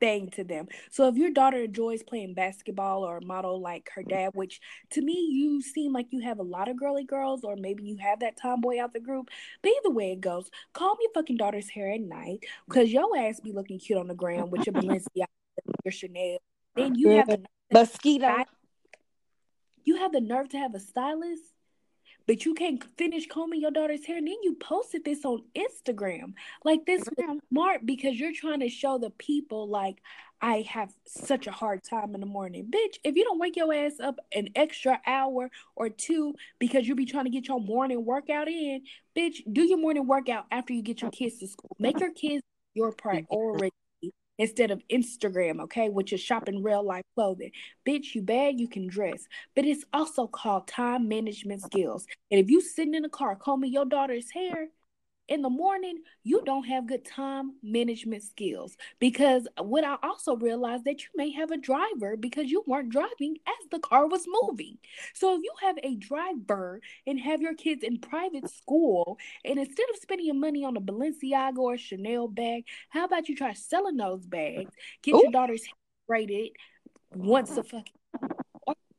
thing 0.01 0.31
to 0.31 0.45
them. 0.45 0.69
So 0.91 1.09
if 1.09 1.17
your 1.17 1.31
daughter 1.31 1.63
enjoys 1.63 2.03
playing 2.03 2.35
basketball 2.35 3.05
or 3.05 3.19
a 3.19 3.25
model 3.25 3.61
like 3.61 3.91
her 3.95 4.03
dad, 4.03 4.31
which 4.35 4.61
to 4.91 5.03
me 5.03 5.29
you 5.31 5.63
seem 5.63 5.93
like 5.93 6.07
you 6.11 6.21
have 6.21 6.39
a 6.39 6.43
lot 6.43 6.69
of 6.69 6.77
girly 6.77 7.05
girls, 7.05 7.45
or 7.45 7.57
maybe 7.57 7.85
you 7.85 7.97
have 7.99 8.21
that 8.21 8.37
tomboy 8.37 8.81
out 8.81 8.93
the 8.93 9.01
group. 9.01 9.29
But 9.63 9.73
either 9.79 9.95
way 9.95 10.13
it 10.13 10.21
goes, 10.21 10.51
comb 10.73 10.97
your 11.01 11.11
fucking 11.15 11.37
daughter's 11.37 11.69
hair 11.71 11.93
at 11.93 12.01
night 12.01 12.45
because 12.67 12.91
your 12.91 13.17
ass 13.17 13.41
be 13.41 13.53
looking 13.53 13.79
cute 13.79 13.99
on 13.99 14.09
the 14.09 14.15
ground 14.15 14.53
with 14.53 14.67
your 14.67 14.75
Balenciaga, 14.75 15.27
your 15.85 15.93
Chanel. 15.93 16.39
Then 16.77 16.95
you 16.95 17.11
have 17.11 17.29
the 17.29 17.43
Mosquito. 17.73 18.45
you 19.85 19.97
have 19.97 20.13
the 20.13 20.21
nerve 20.21 20.49
to 20.51 20.59
have 20.59 20.75
a 20.75 20.81
stylist, 20.81 21.43
but 22.29 22.45
you 22.45 22.53
can't 22.53 22.85
finish 22.99 23.27
combing 23.27 23.63
your 23.63 23.71
daughter's 23.71 24.05
hair, 24.05 24.19
and 24.19 24.27
then 24.29 24.37
you 24.43 24.55
posted 24.61 25.03
this 25.03 25.25
on 25.25 25.43
Instagram. 25.57 26.35
Like 26.63 26.85
this 26.87 27.03
mm-hmm. 27.03 27.33
was 27.33 27.41
smart 27.51 27.87
because 27.87 28.21
you're 28.21 28.35
trying 28.35 28.61
to 28.61 28.69
show 28.69 28.99
the 28.99 29.11
people 29.11 29.67
like 29.67 30.03
I 30.41 30.67
have 30.69 30.93
such 31.07 31.47
a 31.47 31.51
hard 31.51 31.83
time 31.83 32.15
in 32.15 32.21
the 32.21 32.27
morning. 32.27 32.71
Bitch, 32.71 32.99
if 33.03 33.17
you 33.17 33.25
don't 33.25 33.41
wake 33.41 33.57
your 33.57 33.73
ass 33.73 33.95
up 33.99 34.17
an 34.33 34.51
extra 34.55 35.01
hour 35.07 35.51
or 35.75 35.89
two 35.89 36.35
because 36.59 36.87
you 36.87 36.95
be 36.95 37.07
trying 37.07 37.25
to 37.25 37.31
get 37.31 37.49
your 37.49 37.61
morning 37.61 38.05
workout 38.05 38.47
in, 38.47 38.83
bitch, 39.17 39.39
do 39.51 39.63
your 39.63 39.79
morning 39.79 40.07
workout 40.07 40.45
after 40.51 40.75
you 40.75 40.83
get 40.83 41.01
your 41.01 41.11
kids 41.11 41.39
to 41.39 41.49
school. 41.49 41.75
Make 41.81 41.99
your 41.99 42.13
kids 42.13 42.43
your 42.75 42.93
priority. 42.93 43.73
Instead 44.39 44.71
of 44.71 44.83
Instagram, 44.89 45.61
okay, 45.63 45.89
which 45.89 46.13
is 46.13 46.21
shopping 46.21 46.63
real 46.63 46.83
life 46.83 47.05
clothing. 47.15 47.51
Bitch, 47.87 48.15
you 48.15 48.23
bad, 48.23 48.59
you 48.59 48.69
can 48.69 48.87
dress. 48.87 49.27
But 49.55 49.67
it's 49.67 49.85
also 49.93 50.27
called 50.27 50.69
time 50.69 51.09
management 51.09 51.63
skills. 51.63 52.07
And 52.31 52.41
if 52.41 52.49
you 52.49 52.61
sitting 52.61 52.95
in 52.95 53.05
a 53.05 53.11
car 53.11 53.37
combing 53.37 53.73
your 53.73 53.85
daughter's 53.85 54.31
hair, 54.31 54.69
in 55.29 55.43
the 55.43 55.51
morning, 55.51 55.99
you 56.25 56.43
don't 56.45 56.65
have 56.65 56.87
good 56.87 57.05
time 57.05 57.53
management 57.63 58.23
skills. 58.23 58.77
Because 58.99 59.47
what 59.59 59.85
I 59.85 59.97
also 60.03 60.37
realized 60.37 60.85
that 60.85 61.03
you 61.03 61.09
may 61.15 61.31
have 61.33 61.51
a 61.51 61.57
driver 61.57 62.17
because 62.17 62.51
you 62.51 62.65
weren't 62.67 62.91
driving 62.91 63.37
as 63.47 63.69
the 63.71 63.79
car 63.79 64.09
was 64.09 64.27
moving. 64.43 64.79
So 65.15 65.35
if 65.35 65.43
you 65.43 65.53
have 65.63 65.79
a 65.83 65.97
driver 65.97 66.81
and 67.07 67.21
have 67.21 67.41
your 67.41 67.55
kids 67.55 67.85
in 67.85 67.99
private 67.99 68.51
school, 68.51 69.19
and 69.45 69.59
instead 69.59 69.87
of 69.91 70.01
spending 70.01 70.27
your 70.27 70.35
money 70.35 70.65
on 70.65 70.77
a 70.77 70.81
Balenciaga 70.81 71.59
or 71.59 71.77
Chanel 71.77 72.29
bag, 72.29 72.65
how 72.89 73.05
about 73.05 73.29
you 73.29 73.37
try 73.37 73.53
selling 73.53 73.97
those 73.97 74.27
bags? 74.27 74.73
Get 75.03 75.15
Ooh. 75.15 75.23
your 75.23 75.33
daughter's 75.33 75.63
braided 76.07 76.51
once 77.15 77.57
a 77.57 77.63
fucking 77.63 77.95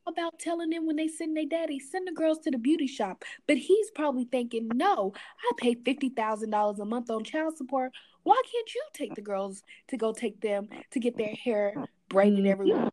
about 0.10 0.40
telling 0.40 0.70
them 0.70 0.86
when 0.86 0.96
they 0.96 1.08
send 1.08 1.38
their 1.38 1.46
daddy, 1.46 1.80
send 1.80 2.08
the 2.08 2.12
girls 2.12 2.40
to 2.40 2.52
the 2.52 2.58
beauty 2.58 2.88
shop. 2.88 3.24
But 3.48 3.58
he's 3.58 3.92
probably 3.92 4.26
thinking, 4.26 4.70
no, 4.74 5.14
I 5.16 5.52
pay 5.58 5.76
$50,000 5.76 6.80
a 6.80 6.86
month 6.86 7.10
on 7.10 7.24
child 7.24 7.58
support. 7.58 7.92
Why 8.24 8.42
can't 8.52 8.76
you 8.76 8.84
take 8.94 9.16
the 9.16 9.22
girls 9.22 9.64
to 9.88 9.98
go 9.98 10.12
take 10.12 10.42
them 10.42 10.70
to 10.92 11.00
get 11.00 11.18
their 11.18 11.34
hair 11.34 11.74
braided 12.10 12.46
every 12.46 12.74
week? 12.74 12.92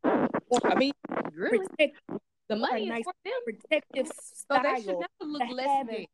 I 0.64 0.74
mean, 0.76 0.92
really? 1.34 1.58
Protect, 1.58 1.98
the 2.48 2.56
money 2.56 2.86
nice 2.86 3.00
is 3.00 3.04
for 3.04 3.14
them. 3.24 3.32
Protective 3.44 4.06
style. 4.06 4.62
So 4.62 4.62
they 4.62 4.82
should 4.82 4.98
never 5.00 5.32
look 5.32 5.42
less 5.50 5.86
than 5.88 6.06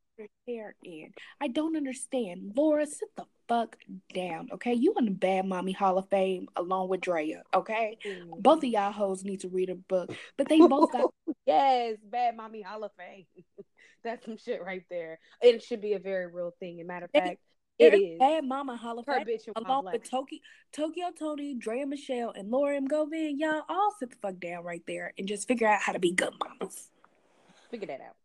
hair 0.47 0.75
in. 0.85 1.13
I 1.41 1.49
don't 1.49 1.77
understand. 1.77 2.53
Laura, 2.57 2.87
sit 2.87 3.09
the 3.17 3.27
fuck 3.53 3.77
down, 4.15 4.49
okay? 4.53 4.73
You 4.73 4.95
in 4.99 5.05
the 5.05 5.11
Bad 5.11 5.47
Mommy 5.47 5.73
Hall 5.73 5.99
of 5.99 6.09
Fame 6.09 6.49
along 6.57 6.89
with 6.89 7.03
Drea, 7.03 7.43
okay? 7.55 7.99
Mm. 8.05 8.43
Both 8.43 8.59
of 8.59 8.71
y'all 8.71 8.93
hoes 8.93 9.25
need 9.25 9.41
to 9.41 9.49
read 9.49 9.69
a 9.69 9.75
book, 9.75 10.15
but 10.39 10.49
they 10.49 10.59
both 10.59 10.91
got. 10.93 11.13
yes, 11.47 11.99
Bad 12.11 12.37
Mommy 12.37 12.63
Hall 12.63 12.83
of 12.85 12.93
Fame. 12.97 13.27
That's 14.05 14.25
some 14.25 14.39
shit 14.39 14.63
right 14.65 14.85
there. 14.91 15.19
It 15.43 15.63
should 15.63 15.81
be 15.81 15.93
a 15.93 15.99
very 15.99 16.27
real 16.27 16.55
thing. 16.59 16.81
As 16.81 16.87
matter 16.87 17.05
of 17.05 17.11
fact, 17.11 17.41
it 17.79 17.95
is. 17.95 18.19
Bad 18.19 18.45
Mama 18.45 18.77
Hall 18.77 18.99
of 18.99 19.07
Fame. 19.07 19.27
Along 19.55 19.85
with 19.85 20.09
Tokyo, 20.09 20.39
Tokyo 20.73 21.11
Toni, 21.17 21.55
Drea 21.55 21.87
Michelle, 21.87 22.31
and 22.31 22.51
Laura 22.51 22.77
M. 22.77 22.87
Govan, 22.87 23.39
y'all 23.39 23.63
all 23.69 23.95
sit 24.01 24.11
the 24.11 24.17
fuck 24.17 24.41
down 24.41 24.65
right 24.65 24.83
there 24.87 25.13
and 25.19 25.29
just 25.29 25.47
figure 25.47 25.69
out 25.69 25.83
how 25.83 25.93
to 25.93 25.99
be 25.99 26.13
good 26.13 26.33
mamas. 26.41 26.89
Figure 27.71 27.87
that 27.87 28.01
out 28.01 28.17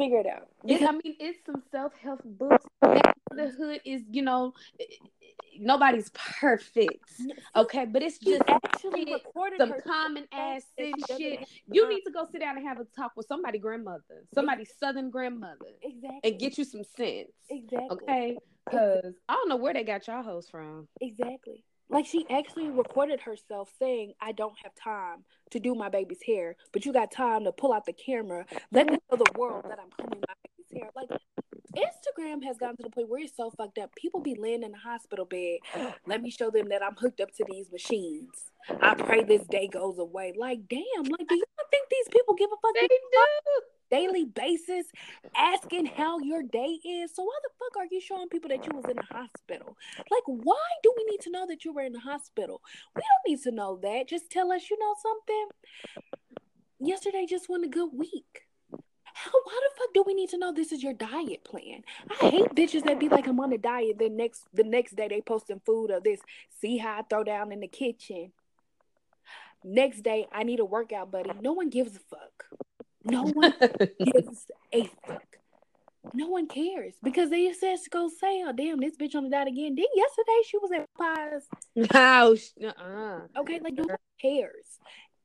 figure 0.00 0.20
it 0.20 0.26
out. 0.26 0.48
It, 0.66 0.82
I 0.82 0.92
mean, 0.92 1.16
it's 1.18 1.38
some 1.44 1.62
self 1.70 1.92
help 2.02 2.20
books. 2.24 2.64
The 2.82 3.48
hood 3.48 3.80
is, 3.84 4.02
you 4.10 4.22
know, 4.22 4.54
nobody's 5.58 6.10
perfect, 6.10 7.12
okay? 7.54 7.84
But 7.84 8.02
it's 8.02 8.18
just 8.18 8.42
actually 8.48 9.14
some 9.56 9.74
common 9.86 10.26
ass 10.32 10.62
shit. 11.16 11.48
You 11.70 11.88
need 11.88 12.02
to 12.02 12.10
go 12.12 12.26
sit 12.32 12.40
down 12.40 12.56
and 12.56 12.66
have 12.66 12.80
a 12.80 12.84
talk 12.96 13.12
with 13.16 13.26
somebody 13.26 13.58
grandmother, 13.58 14.24
somebody 14.34 14.66
southern 14.80 15.10
grandmother, 15.10 15.76
exactly, 15.82 16.20
and 16.24 16.40
get 16.40 16.58
you 16.58 16.64
some 16.64 16.82
sense, 16.96 17.30
exactly, 17.48 17.88
okay? 17.90 18.38
Because 18.64 19.14
I 19.28 19.34
don't 19.34 19.48
know 19.48 19.56
where 19.56 19.74
they 19.74 19.84
got 19.84 20.06
y'all 20.06 20.22
hoes 20.22 20.48
from, 20.50 20.88
exactly. 21.00 21.64
Like 21.90 22.06
she 22.06 22.24
actually 22.30 22.70
recorded 22.70 23.20
herself 23.20 23.70
saying, 23.78 24.14
I 24.20 24.32
don't 24.32 24.54
have 24.62 24.72
time 24.76 25.24
to 25.50 25.58
do 25.58 25.74
my 25.74 25.88
baby's 25.88 26.22
hair, 26.24 26.56
but 26.72 26.86
you 26.86 26.92
got 26.92 27.10
time 27.10 27.44
to 27.44 27.52
pull 27.52 27.72
out 27.72 27.84
the 27.84 27.92
camera. 27.92 28.46
Let 28.70 28.86
me 28.86 28.98
tell 29.08 29.18
the 29.18 29.38
world 29.38 29.64
that 29.68 29.78
I'm 29.80 29.90
combing 29.90 30.22
my 30.26 30.34
baby's 30.44 30.82
hair. 30.82 30.90
Like 30.94 31.10
Instagram 31.76 32.44
has 32.44 32.58
gotten 32.58 32.76
to 32.76 32.84
the 32.84 32.90
point 32.90 33.08
where 33.08 33.20
it's 33.20 33.36
so 33.36 33.50
fucked 33.50 33.78
up. 33.78 33.94
People 33.96 34.20
be 34.20 34.36
laying 34.36 34.62
in 34.62 34.72
the 34.72 34.78
hospital 34.78 35.24
bed. 35.24 35.58
Let 36.06 36.22
me 36.22 36.30
show 36.30 36.50
them 36.50 36.68
that 36.68 36.82
I'm 36.82 36.94
hooked 36.94 37.20
up 37.20 37.32
to 37.36 37.44
these 37.48 37.70
machines. 37.72 38.50
I 38.80 38.94
pray 38.94 39.24
this 39.24 39.46
day 39.48 39.68
goes 39.68 39.98
away. 39.98 40.32
Like, 40.36 40.68
damn, 40.68 41.04
like 41.04 41.28
do 41.28 41.34
you 41.34 41.44
think 41.70 41.88
these 41.90 42.08
people 42.12 42.34
give 42.34 42.50
a 42.52 42.56
fuck? 42.62 42.74
They 42.74 42.86
do 42.86 42.98
daily 43.90 44.24
basis 44.24 44.86
asking 45.36 45.86
how 45.86 46.18
your 46.20 46.42
day 46.42 46.78
is. 46.84 47.14
So 47.14 47.24
why 47.24 47.38
the 47.42 47.50
fuck 47.58 47.82
are 47.82 47.88
you 47.90 48.00
showing 48.00 48.28
people 48.28 48.48
that 48.50 48.66
you 48.66 48.72
was 48.74 48.84
in 48.86 48.96
the 48.96 49.14
hospital? 49.14 49.76
Like, 50.10 50.24
why 50.26 50.68
do 50.82 50.92
we 50.96 51.04
need 51.10 51.20
to 51.22 51.30
know 51.30 51.46
that 51.48 51.64
you 51.64 51.72
were 51.72 51.82
in 51.82 51.92
the 51.92 52.00
hospital? 52.00 52.60
We 52.94 53.02
don't 53.02 53.32
need 53.32 53.42
to 53.44 53.50
know 53.50 53.78
that. 53.82 54.08
Just 54.08 54.30
tell 54.30 54.52
us, 54.52 54.70
you 54.70 54.78
know 54.78 54.94
something. 55.02 55.48
Yesterday 56.80 57.26
just 57.28 57.48
went 57.48 57.64
a 57.64 57.68
good 57.68 57.90
week. 57.92 58.46
How 59.12 59.32
why 59.44 59.60
the 59.62 59.78
fuck 59.78 59.92
do 59.92 60.04
we 60.06 60.14
need 60.14 60.30
to 60.30 60.38
know 60.38 60.52
this 60.52 60.72
is 60.72 60.82
your 60.82 60.94
diet 60.94 61.44
plan? 61.44 61.82
I 62.22 62.30
hate 62.30 62.54
bitches 62.54 62.84
that 62.84 62.98
be 62.98 63.08
like 63.08 63.26
I'm 63.26 63.40
on 63.40 63.52
a 63.52 63.58
diet, 63.58 63.98
then 63.98 64.16
next 64.16 64.44
the 64.54 64.64
next 64.64 64.96
day 64.96 65.08
they 65.08 65.20
posting 65.20 65.60
food 65.66 65.90
of 65.90 66.04
this. 66.04 66.20
See 66.60 66.78
how 66.78 67.00
I 67.00 67.02
throw 67.02 67.24
down 67.24 67.52
in 67.52 67.60
the 67.60 67.68
kitchen. 67.68 68.32
Next 69.62 70.02
day 70.02 70.26
I 70.32 70.44
need 70.44 70.60
a 70.60 70.64
workout 70.64 71.10
buddy. 71.10 71.30
No 71.42 71.52
one 71.52 71.68
gives 71.68 71.96
a 71.96 71.98
fuck. 71.98 72.46
No 73.10 73.24
one 73.34 73.54
gives 74.04 74.46
a 74.72 74.90
fuck. 75.06 75.22
No 76.14 76.28
one 76.28 76.46
cares 76.46 76.94
because 77.02 77.28
they 77.30 77.46
just 77.46 77.60
says 77.60 77.82
to 77.82 77.90
go 77.90 78.08
say, 78.08 78.42
"Oh 78.46 78.52
damn, 78.52 78.80
this 78.80 78.96
bitch 78.96 79.14
on 79.14 79.24
the 79.24 79.30
diet 79.30 79.48
again." 79.48 79.74
Did 79.74 79.88
yesterday 79.94 80.42
she 80.46 80.58
was 80.58 80.70
at 80.72 80.88
Pies. 80.96 81.46
Oh, 81.94 81.98
House. 81.98 82.52
Uh-uh. 82.62 83.40
Okay, 83.40 83.60
like 83.60 83.74
no 83.74 83.84
one 83.84 83.96
cares. 84.20 84.78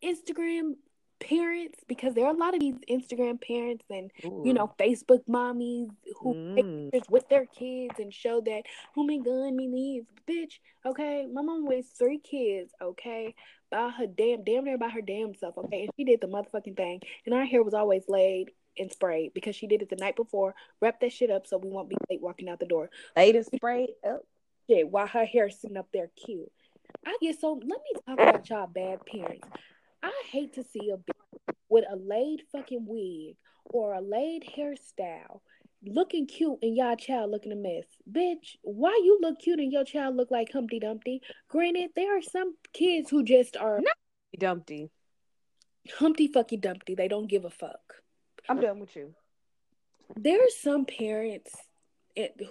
Instagram 0.03 0.73
parents 1.19 1.79
because 1.87 2.13
there 2.13 2.25
are 2.25 2.33
a 2.33 2.37
lot 2.37 2.53
of 2.53 2.59
these 2.59 2.75
Instagram 2.89 3.41
parents 3.41 3.85
and 3.89 4.11
Ooh. 4.25 4.43
you 4.45 4.53
know 4.53 4.73
Facebook 4.79 5.21
mommies 5.29 5.89
who 6.19 6.33
mm. 6.33 6.55
take 6.55 6.91
pictures 6.91 7.09
with 7.09 7.29
their 7.29 7.45
kids 7.45 7.95
and 7.99 8.13
show 8.13 8.41
that 8.41 8.63
oh 8.97 9.03
my 9.03 9.17
god 9.17 9.53
me 9.53 9.67
needs 9.67 10.07
bitch 10.29 10.59
okay 10.85 11.25
my 11.31 11.41
mom 11.41 11.67
raised 11.67 11.97
three 11.97 12.19
kids 12.19 12.73
okay 12.81 13.33
by 13.71 13.89
her 13.89 14.07
damn 14.07 14.43
damn 14.43 14.63
near 14.63 14.77
by 14.77 14.89
her 14.89 15.01
damn 15.01 15.33
self, 15.35 15.57
okay? 15.57 15.83
And 15.83 15.89
she 15.97 16.05
did 16.05 16.21
the 16.21 16.27
motherfucking 16.27 16.77
thing. 16.77 17.01
And 17.25 17.35
our 17.35 17.45
hair 17.45 17.63
was 17.63 17.73
always 17.73 18.03
laid 18.07 18.51
and 18.77 18.91
sprayed 18.91 19.33
because 19.33 19.55
she 19.55 19.67
did 19.67 19.81
it 19.81 19.89
the 19.89 19.95
night 19.97 20.15
before. 20.15 20.55
Wrap 20.81 20.99
that 21.01 21.11
shit 21.11 21.31
up 21.31 21.47
so 21.47 21.57
we 21.57 21.69
won't 21.69 21.89
be 21.89 21.97
late 22.09 22.21
walking 22.21 22.49
out 22.49 22.59
the 22.59 22.65
door. 22.65 22.89
Laid 23.15 23.35
and 23.35 23.45
sprayed 23.45 23.89
up. 24.07 24.21
Yeah, 24.67 24.83
while 24.83 25.07
her 25.07 25.25
hair 25.25 25.49
sitting 25.49 25.77
up 25.77 25.87
there 25.93 26.09
cute. 26.15 26.51
I 27.05 27.17
get 27.21 27.39
so 27.39 27.53
let 27.53 27.63
me 27.63 28.01
talk 28.07 28.19
about 28.19 28.49
y'all 28.49 28.67
bad 28.67 29.05
parents. 29.05 29.47
I 30.05 30.23
hate 30.31 30.53
to 30.53 30.63
see 30.63 30.91
a 30.91 30.97
bitch 30.97 31.55
with 31.67 31.85
a 31.91 31.95
laid 31.95 32.43
fucking 32.51 32.85
wig 32.87 33.37
or 33.65 33.93
a 33.93 34.01
laid 34.01 34.43
hairstyle 34.55 35.39
looking 35.83 36.27
cute 36.27 36.59
and 36.61 36.75
y'all 36.75 36.95
child 36.95 37.31
looking 37.31 37.51
a 37.51 37.55
mess. 37.55 37.85
Bitch, 38.11 38.55
why 38.61 38.99
you 39.03 39.17
look 39.19 39.39
cute 39.39 39.59
and 39.59 39.71
your 39.71 39.83
child 39.83 40.15
look 40.15 40.29
like 40.29 40.51
Humpty 40.51 40.79
Dumpty? 40.79 41.21
Granted, 41.47 41.89
there 41.95 42.17
are 42.17 42.21
some 42.21 42.55
kids 42.71 43.09
who 43.09 43.23
just 43.23 43.57
are 43.57 43.81
not 43.81 43.95
Dumpty. 44.37 44.91
Humpty 45.97 46.27
fucking 46.27 46.59
Dumpty. 46.59 46.93
They 46.93 47.07
don't 47.07 47.27
give 47.27 47.45
a 47.45 47.49
fuck. 47.49 47.95
I'm 48.47 48.59
done 48.59 48.79
with 48.79 48.95
you. 48.95 49.15
There 50.15 50.39
are 50.39 50.49
some 50.59 50.85
parents 50.85 51.51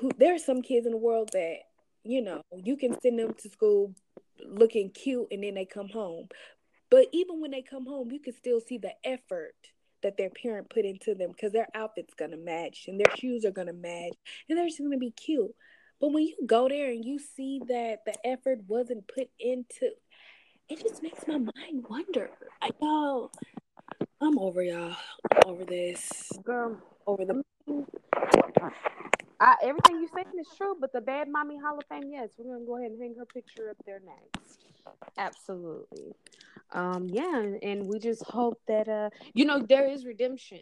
who 0.01 0.11
there 0.19 0.35
are 0.35 0.39
some 0.39 0.61
kids 0.61 0.87
in 0.87 0.93
the 0.93 0.99
world 0.99 1.31
that, 1.35 1.59
you 2.03 2.21
know, 2.21 2.43
you 2.53 2.77
can 2.77 3.01
send 3.01 3.19
them 3.19 3.35
to 3.35 3.49
school 3.49 3.95
looking 4.45 4.91
cute 4.91 5.29
and 5.31 5.43
then 5.43 5.55
they 5.55 5.65
come 5.65 5.89
home. 5.89 6.29
But 6.95 7.09
even 7.11 7.41
when 7.41 7.51
they 7.51 7.61
come 7.61 7.87
home, 7.87 8.13
you 8.13 8.21
can 8.21 8.35
still 8.35 8.61
see 8.61 8.79
the 8.79 8.93
effort 9.03 9.57
that 10.05 10.17
their 10.17 10.31
parent 10.31 10.71
put 10.71 10.85
into 10.85 11.17
them 11.17 11.33
because 11.33 11.51
their 11.51 11.67
outfit's 11.75 12.15
gonna 12.15 12.37
match 12.37 12.85
and 12.87 13.01
their 13.01 13.17
shoes 13.17 13.45
are 13.45 13.51
gonna 13.51 13.73
match 13.73 14.15
and 14.49 14.57
they're 14.57 14.69
just 14.69 14.79
gonna 14.79 14.97
be 14.97 15.11
cute. 15.11 15.51
But 16.01 16.13
when 16.13 16.23
you 16.23 16.37
go 16.47 16.69
there 16.69 16.93
and 16.93 17.05
you 17.05 17.19
see 17.19 17.61
that 17.67 18.05
the 18.07 18.15
effort 18.25 18.61
wasn't 18.69 19.09
put 19.13 19.29
into 19.41 19.91
it 20.69 20.83
just 20.83 21.03
makes 21.03 21.27
my 21.27 21.39
mind 21.39 21.85
wonder. 21.91 22.31
I 22.63 22.71
know 22.81 23.33
I'm 24.21 24.39
over 24.39 24.63
y'all. 24.63 24.95
I'm 25.33 25.51
over 25.51 25.65
this. 25.65 26.31
Girl. 26.45 26.79
Over 27.09 27.25
the 27.25 27.43
I, 29.41 29.57
everything 29.65 29.99
you're 29.99 30.11
saying 30.15 30.39
is 30.39 30.47
true, 30.57 30.77
but 30.81 30.93
the 30.93 31.01
Bad 31.01 31.29
Mommy 31.29 31.59
Hall 31.59 31.77
of 31.77 31.85
Fame, 31.89 32.13
yes, 32.13 32.29
we're 32.39 32.55
gonna 32.55 32.65
go 32.65 32.79
ahead 32.79 32.93
and 32.93 33.03
hang 33.03 33.17
her 33.19 33.27
picture 33.27 33.69
up 33.69 33.79
there 33.85 34.01
next. 34.07 34.64
Absolutely. 35.19 36.15
Um 36.73 37.09
yeah 37.09 37.43
and 37.63 37.87
we 37.87 37.99
just 37.99 38.23
hope 38.25 38.61
that 38.69 38.89
uh 38.89 39.11
you 39.35 39.45
know 39.45 39.61
there 39.61 39.87
is 39.89 40.05
redemption 40.05 40.61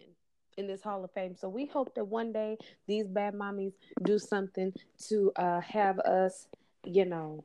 in 0.58 0.66
this 0.66 0.82
hall 0.82 1.04
of 1.04 1.10
fame. 1.12 1.34
So 1.34 1.48
we 1.48 1.66
hope 1.66 1.94
that 1.94 2.04
one 2.04 2.32
day 2.32 2.58
these 2.86 3.06
bad 3.06 3.34
mommies 3.34 3.72
do 4.02 4.18
something 4.18 4.72
to 5.08 5.32
uh 5.36 5.60
have 5.60 5.98
us 6.00 6.48
you 6.84 7.04
know 7.04 7.44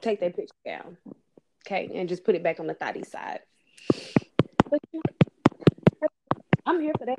take 0.00 0.20
that 0.20 0.34
picture 0.36 0.54
down 0.64 0.96
okay 1.66 1.90
and 1.94 2.08
just 2.08 2.24
put 2.24 2.34
it 2.34 2.42
back 2.42 2.60
on 2.60 2.66
the 2.66 2.74
thotty 2.74 3.04
side. 3.04 3.40
But, 4.70 4.80
i'm 6.66 6.80
here 6.80 6.92
for 6.98 7.06
that. 7.06 7.16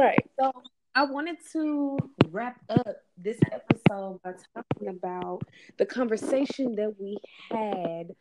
Right. 0.00 0.18
So 0.38 0.52
I 0.94 1.04
wanted 1.04 1.38
to 1.52 1.96
wrap 2.28 2.60
up 2.68 2.96
this 3.16 3.38
episode 3.50 4.20
by 4.22 4.34
talking 4.54 4.88
about 4.88 5.40
the 5.78 5.86
conversation 5.86 6.74
that 6.74 6.94
we 7.00 7.16
had 7.50 8.14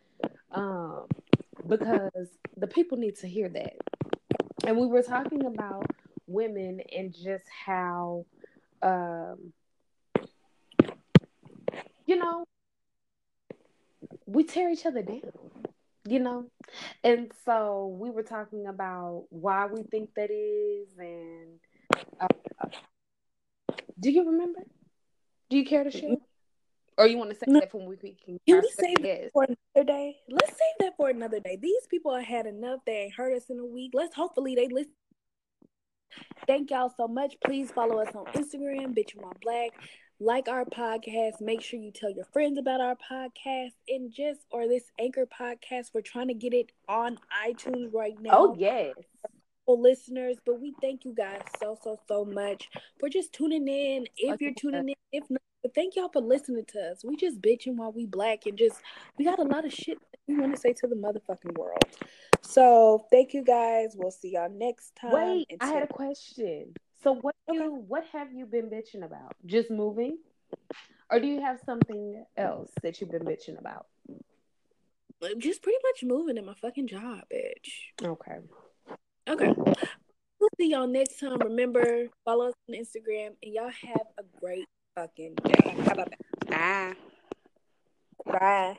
um, 0.54 1.06
because 1.68 2.30
the 2.56 2.68
people 2.68 2.98
need 2.98 3.18
to 3.18 3.28
hear 3.28 3.50
that. 3.50 3.74
And 4.66 4.78
we 4.78 4.88
were 4.88 5.04
talking 5.04 5.46
about 5.46 5.86
women 6.28 6.80
and 6.96 7.14
just 7.14 7.44
how, 7.66 8.26
um, 8.82 9.52
you 12.06 12.16
know, 12.16 12.46
we 14.26 14.46
tear 14.46 14.70
each 14.70 14.86
other 14.86 15.02
down, 15.02 15.22
you 16.08 16.20
know? 16.20 16.46
And 17.04 17.34
so 17.44 17.98
we 18.00 18.12
were 18.12 18.24
talking 18.24 18.68
about 18.68 19.26
why 19.30 19.66
we 19.66 19.84
think 19.84 20.14
that 20.16 20.32
is. 20.32 20.88
And 20.98 21.60
uh, 22.20 22.28
do 24.00 24.10
you 24.12 24.26
remember? 24.26 24.62
Do 25.50 25.58
you 25.58 25.66
care 25.66 25.84
to 25.84 25.92
share? 25.92 26.16
Or 26.98 27.08
you 27.08 27.18
want 27.18 27.32
to 27.32 27.36
say 27.36 27.46
No. 27.48 27.60
that 27.60 27.74
when 27.74 27.88
we 27.88 27.98
can? 27.98 28.16
Can 28.26 28.40
we 28.48 28.72
save 28.78 28.98
that 28.98 29.06
yes. 29.06 29.30
for 29.34 29.44
another 29.44 29.86
day? 29.88 30.18
Let's 30.30 30.52
save 30.52 30.76
that 30.80 30.98
for 30.98 31.10
another 31.10 31.40
day. 31.40 31.58
These 31.62 31.88
people 31.90 32.14
have 32.16 32.26
had 32.26 32.46
enough. 32.46 32.80
They 32.86 33.04
ain't 33.04 33.16
heard 33.16 33.36
us 33.36 33.50
in 33.50 33.60
a 33.60 33.66
week. 33.66 33.92
Let's 33.94 34.16
hopefully 34.16 34.56
they 34.56 34.68
listen. 34.68 34.94
Thank 36.46 36.72
y'all 36.72 36.94
so 36.96 37.08
much. 37.08 37.36
Please 37.46 37.72
follow 37.72 38.00
us 38.00 38.14
on 38.14 38.26
Instagram, 38.34 38.96
bitch 38.98 39.16
you 39.16 39.22
want 39.22 39.40
black. 39.42 39.72
Like 40.20 40.48
our 40.48 40.66
podcast. 40.66 41.42
Make 41.42 41.62
sure 41.62 41.80
you 41.80 41.92
tell 41.92 42.12
your 42.12 42.26
friends 42.26 42.60
about 42.60 42.82
our 42.82 42.96
podcast 42.96 43.72
and 43.88 44.12
just 44.14 44.42
or 44.52 44.68
this 44.68 44.84
anchor 45.00 45.26
podcast. 45.26 45.92
We're 45.94 46.02
trying 46.02 46.28
to 46.28 46.34
get 46.34 46.54
it 46.54 46.72
on 46.88 47.18
iTunes 47.48 47.94
right 47.94 48.20
now. 48.22 48.32
Oh 48.34 48.56
yes. 48.58 48.94
Listeners, 49.80 50.38
but 50.46 50.60
we 50.60 50.74
thank 50.82 51.06
you 51.06 51.14
guys 51.14 51.42
so 51.62 51.78
so 51.82 52.00
so 52.08 52.26
much 52.26 52.70
for 53.00 53.10
just 53.10 53.34
tuning 53.34 53.68
in. 53.68 54.08
If 54.18 54.42
you're 54.42 54.54
tuning 54.54 54.90
in, 54.90 54.96
if 55.12 55.30
not, 55.30 55.42
but 55.62 55.76
thank 55.76 55.96
y'all 55.96 56.10
for 56.10 56.22
listening 56.22 56.66
to 56.70 56.80
us. 56.92 57.04
We 57.04 57.16
just 57.16 57.42
bitching 57.42 57.76
while 57.76 57.92
we 57.92 58.06
black 58.06 58.46
and 58.46 58.58
just 58.58 58.82
we 59.18 59.26
got 59.26 59.40
a 59.40 59.44
lot 59.44 59.66
of 59.66 59.74
shit 59.74 60.00
that 60.00 60.20
we 60.28 60.40
want 60.40 60.56
to 60.56 60.60
say 60.60 60.74
to 60.74 60.88
the 60.88 60.96
motherfucking 60.96 61.58
world. 61.58 61.84
So 62.42 63.06
thank 63.12 63.34
you 63.34 63.44
guys. 63.44 63.96
We'll 63.96 64.12
see 64.12 64.34
y'all 64.34 64.50
next 64.50 64.96
time. 64.96 65.14
Wait, 65.14 65.48
I 65.60 65.68
had 65.68 65.84
a 65.84 65.88
question. 65.88 66.74
So 67.04 67.16
what 67.16 67.36
Okay. 67.50 67.60
you 67.60 67.84
what 67.88 68.06
have 68.14 68.32
you 68.34 68.46
been 68.46 68.70
bitching 68.70 69.04
about? 69.04 69.36
Just 69.46 69.70
moving? 69.70 70.18
Or 71.10 71.20
do 71.20 71.28
you 71.28 71.42
have 71.42 71.60
something 71.66 72.24
else 72.38 72.72
that 72.84 73.02
you've 73.02 73.12
been 73.12 73.24
bitching 73.24 73.60
about? 73.60 73.88
just 75.38 75.62
pretty 75.62 75.78
much 75.84 76.04
moving 76.04 76.38
in 76.38 76.46
my 76.46 76.56
fucking 76.56 76.88
job, 76.88 77.22
bitch. 77.32 77.94
Okay. 78.04 78.40
Okay. 79.30 79.54
We'll 80.40 80.50
see 80.58 80.72
y'all 80.72 80.88
next 80.88 81.20
time. 81.20 81.38
Remember, 81.40 82.08
follow 82.26 82.48
us 82.48 82.54
on 82.68 82.76
Instagram 82.76 83.36
and 83.44 83.54
y'all 83.54 83.70
have 83.70 84.08
a 84.18 84.24
great 84.40 84.66
fucking 84.96 85.36
day. 85.44 85.76
How 85.86 85.92
about 85.92 86.10
that? 86.10 86.96
Bye. 88.26 88.40
Bye. 88.40 88.78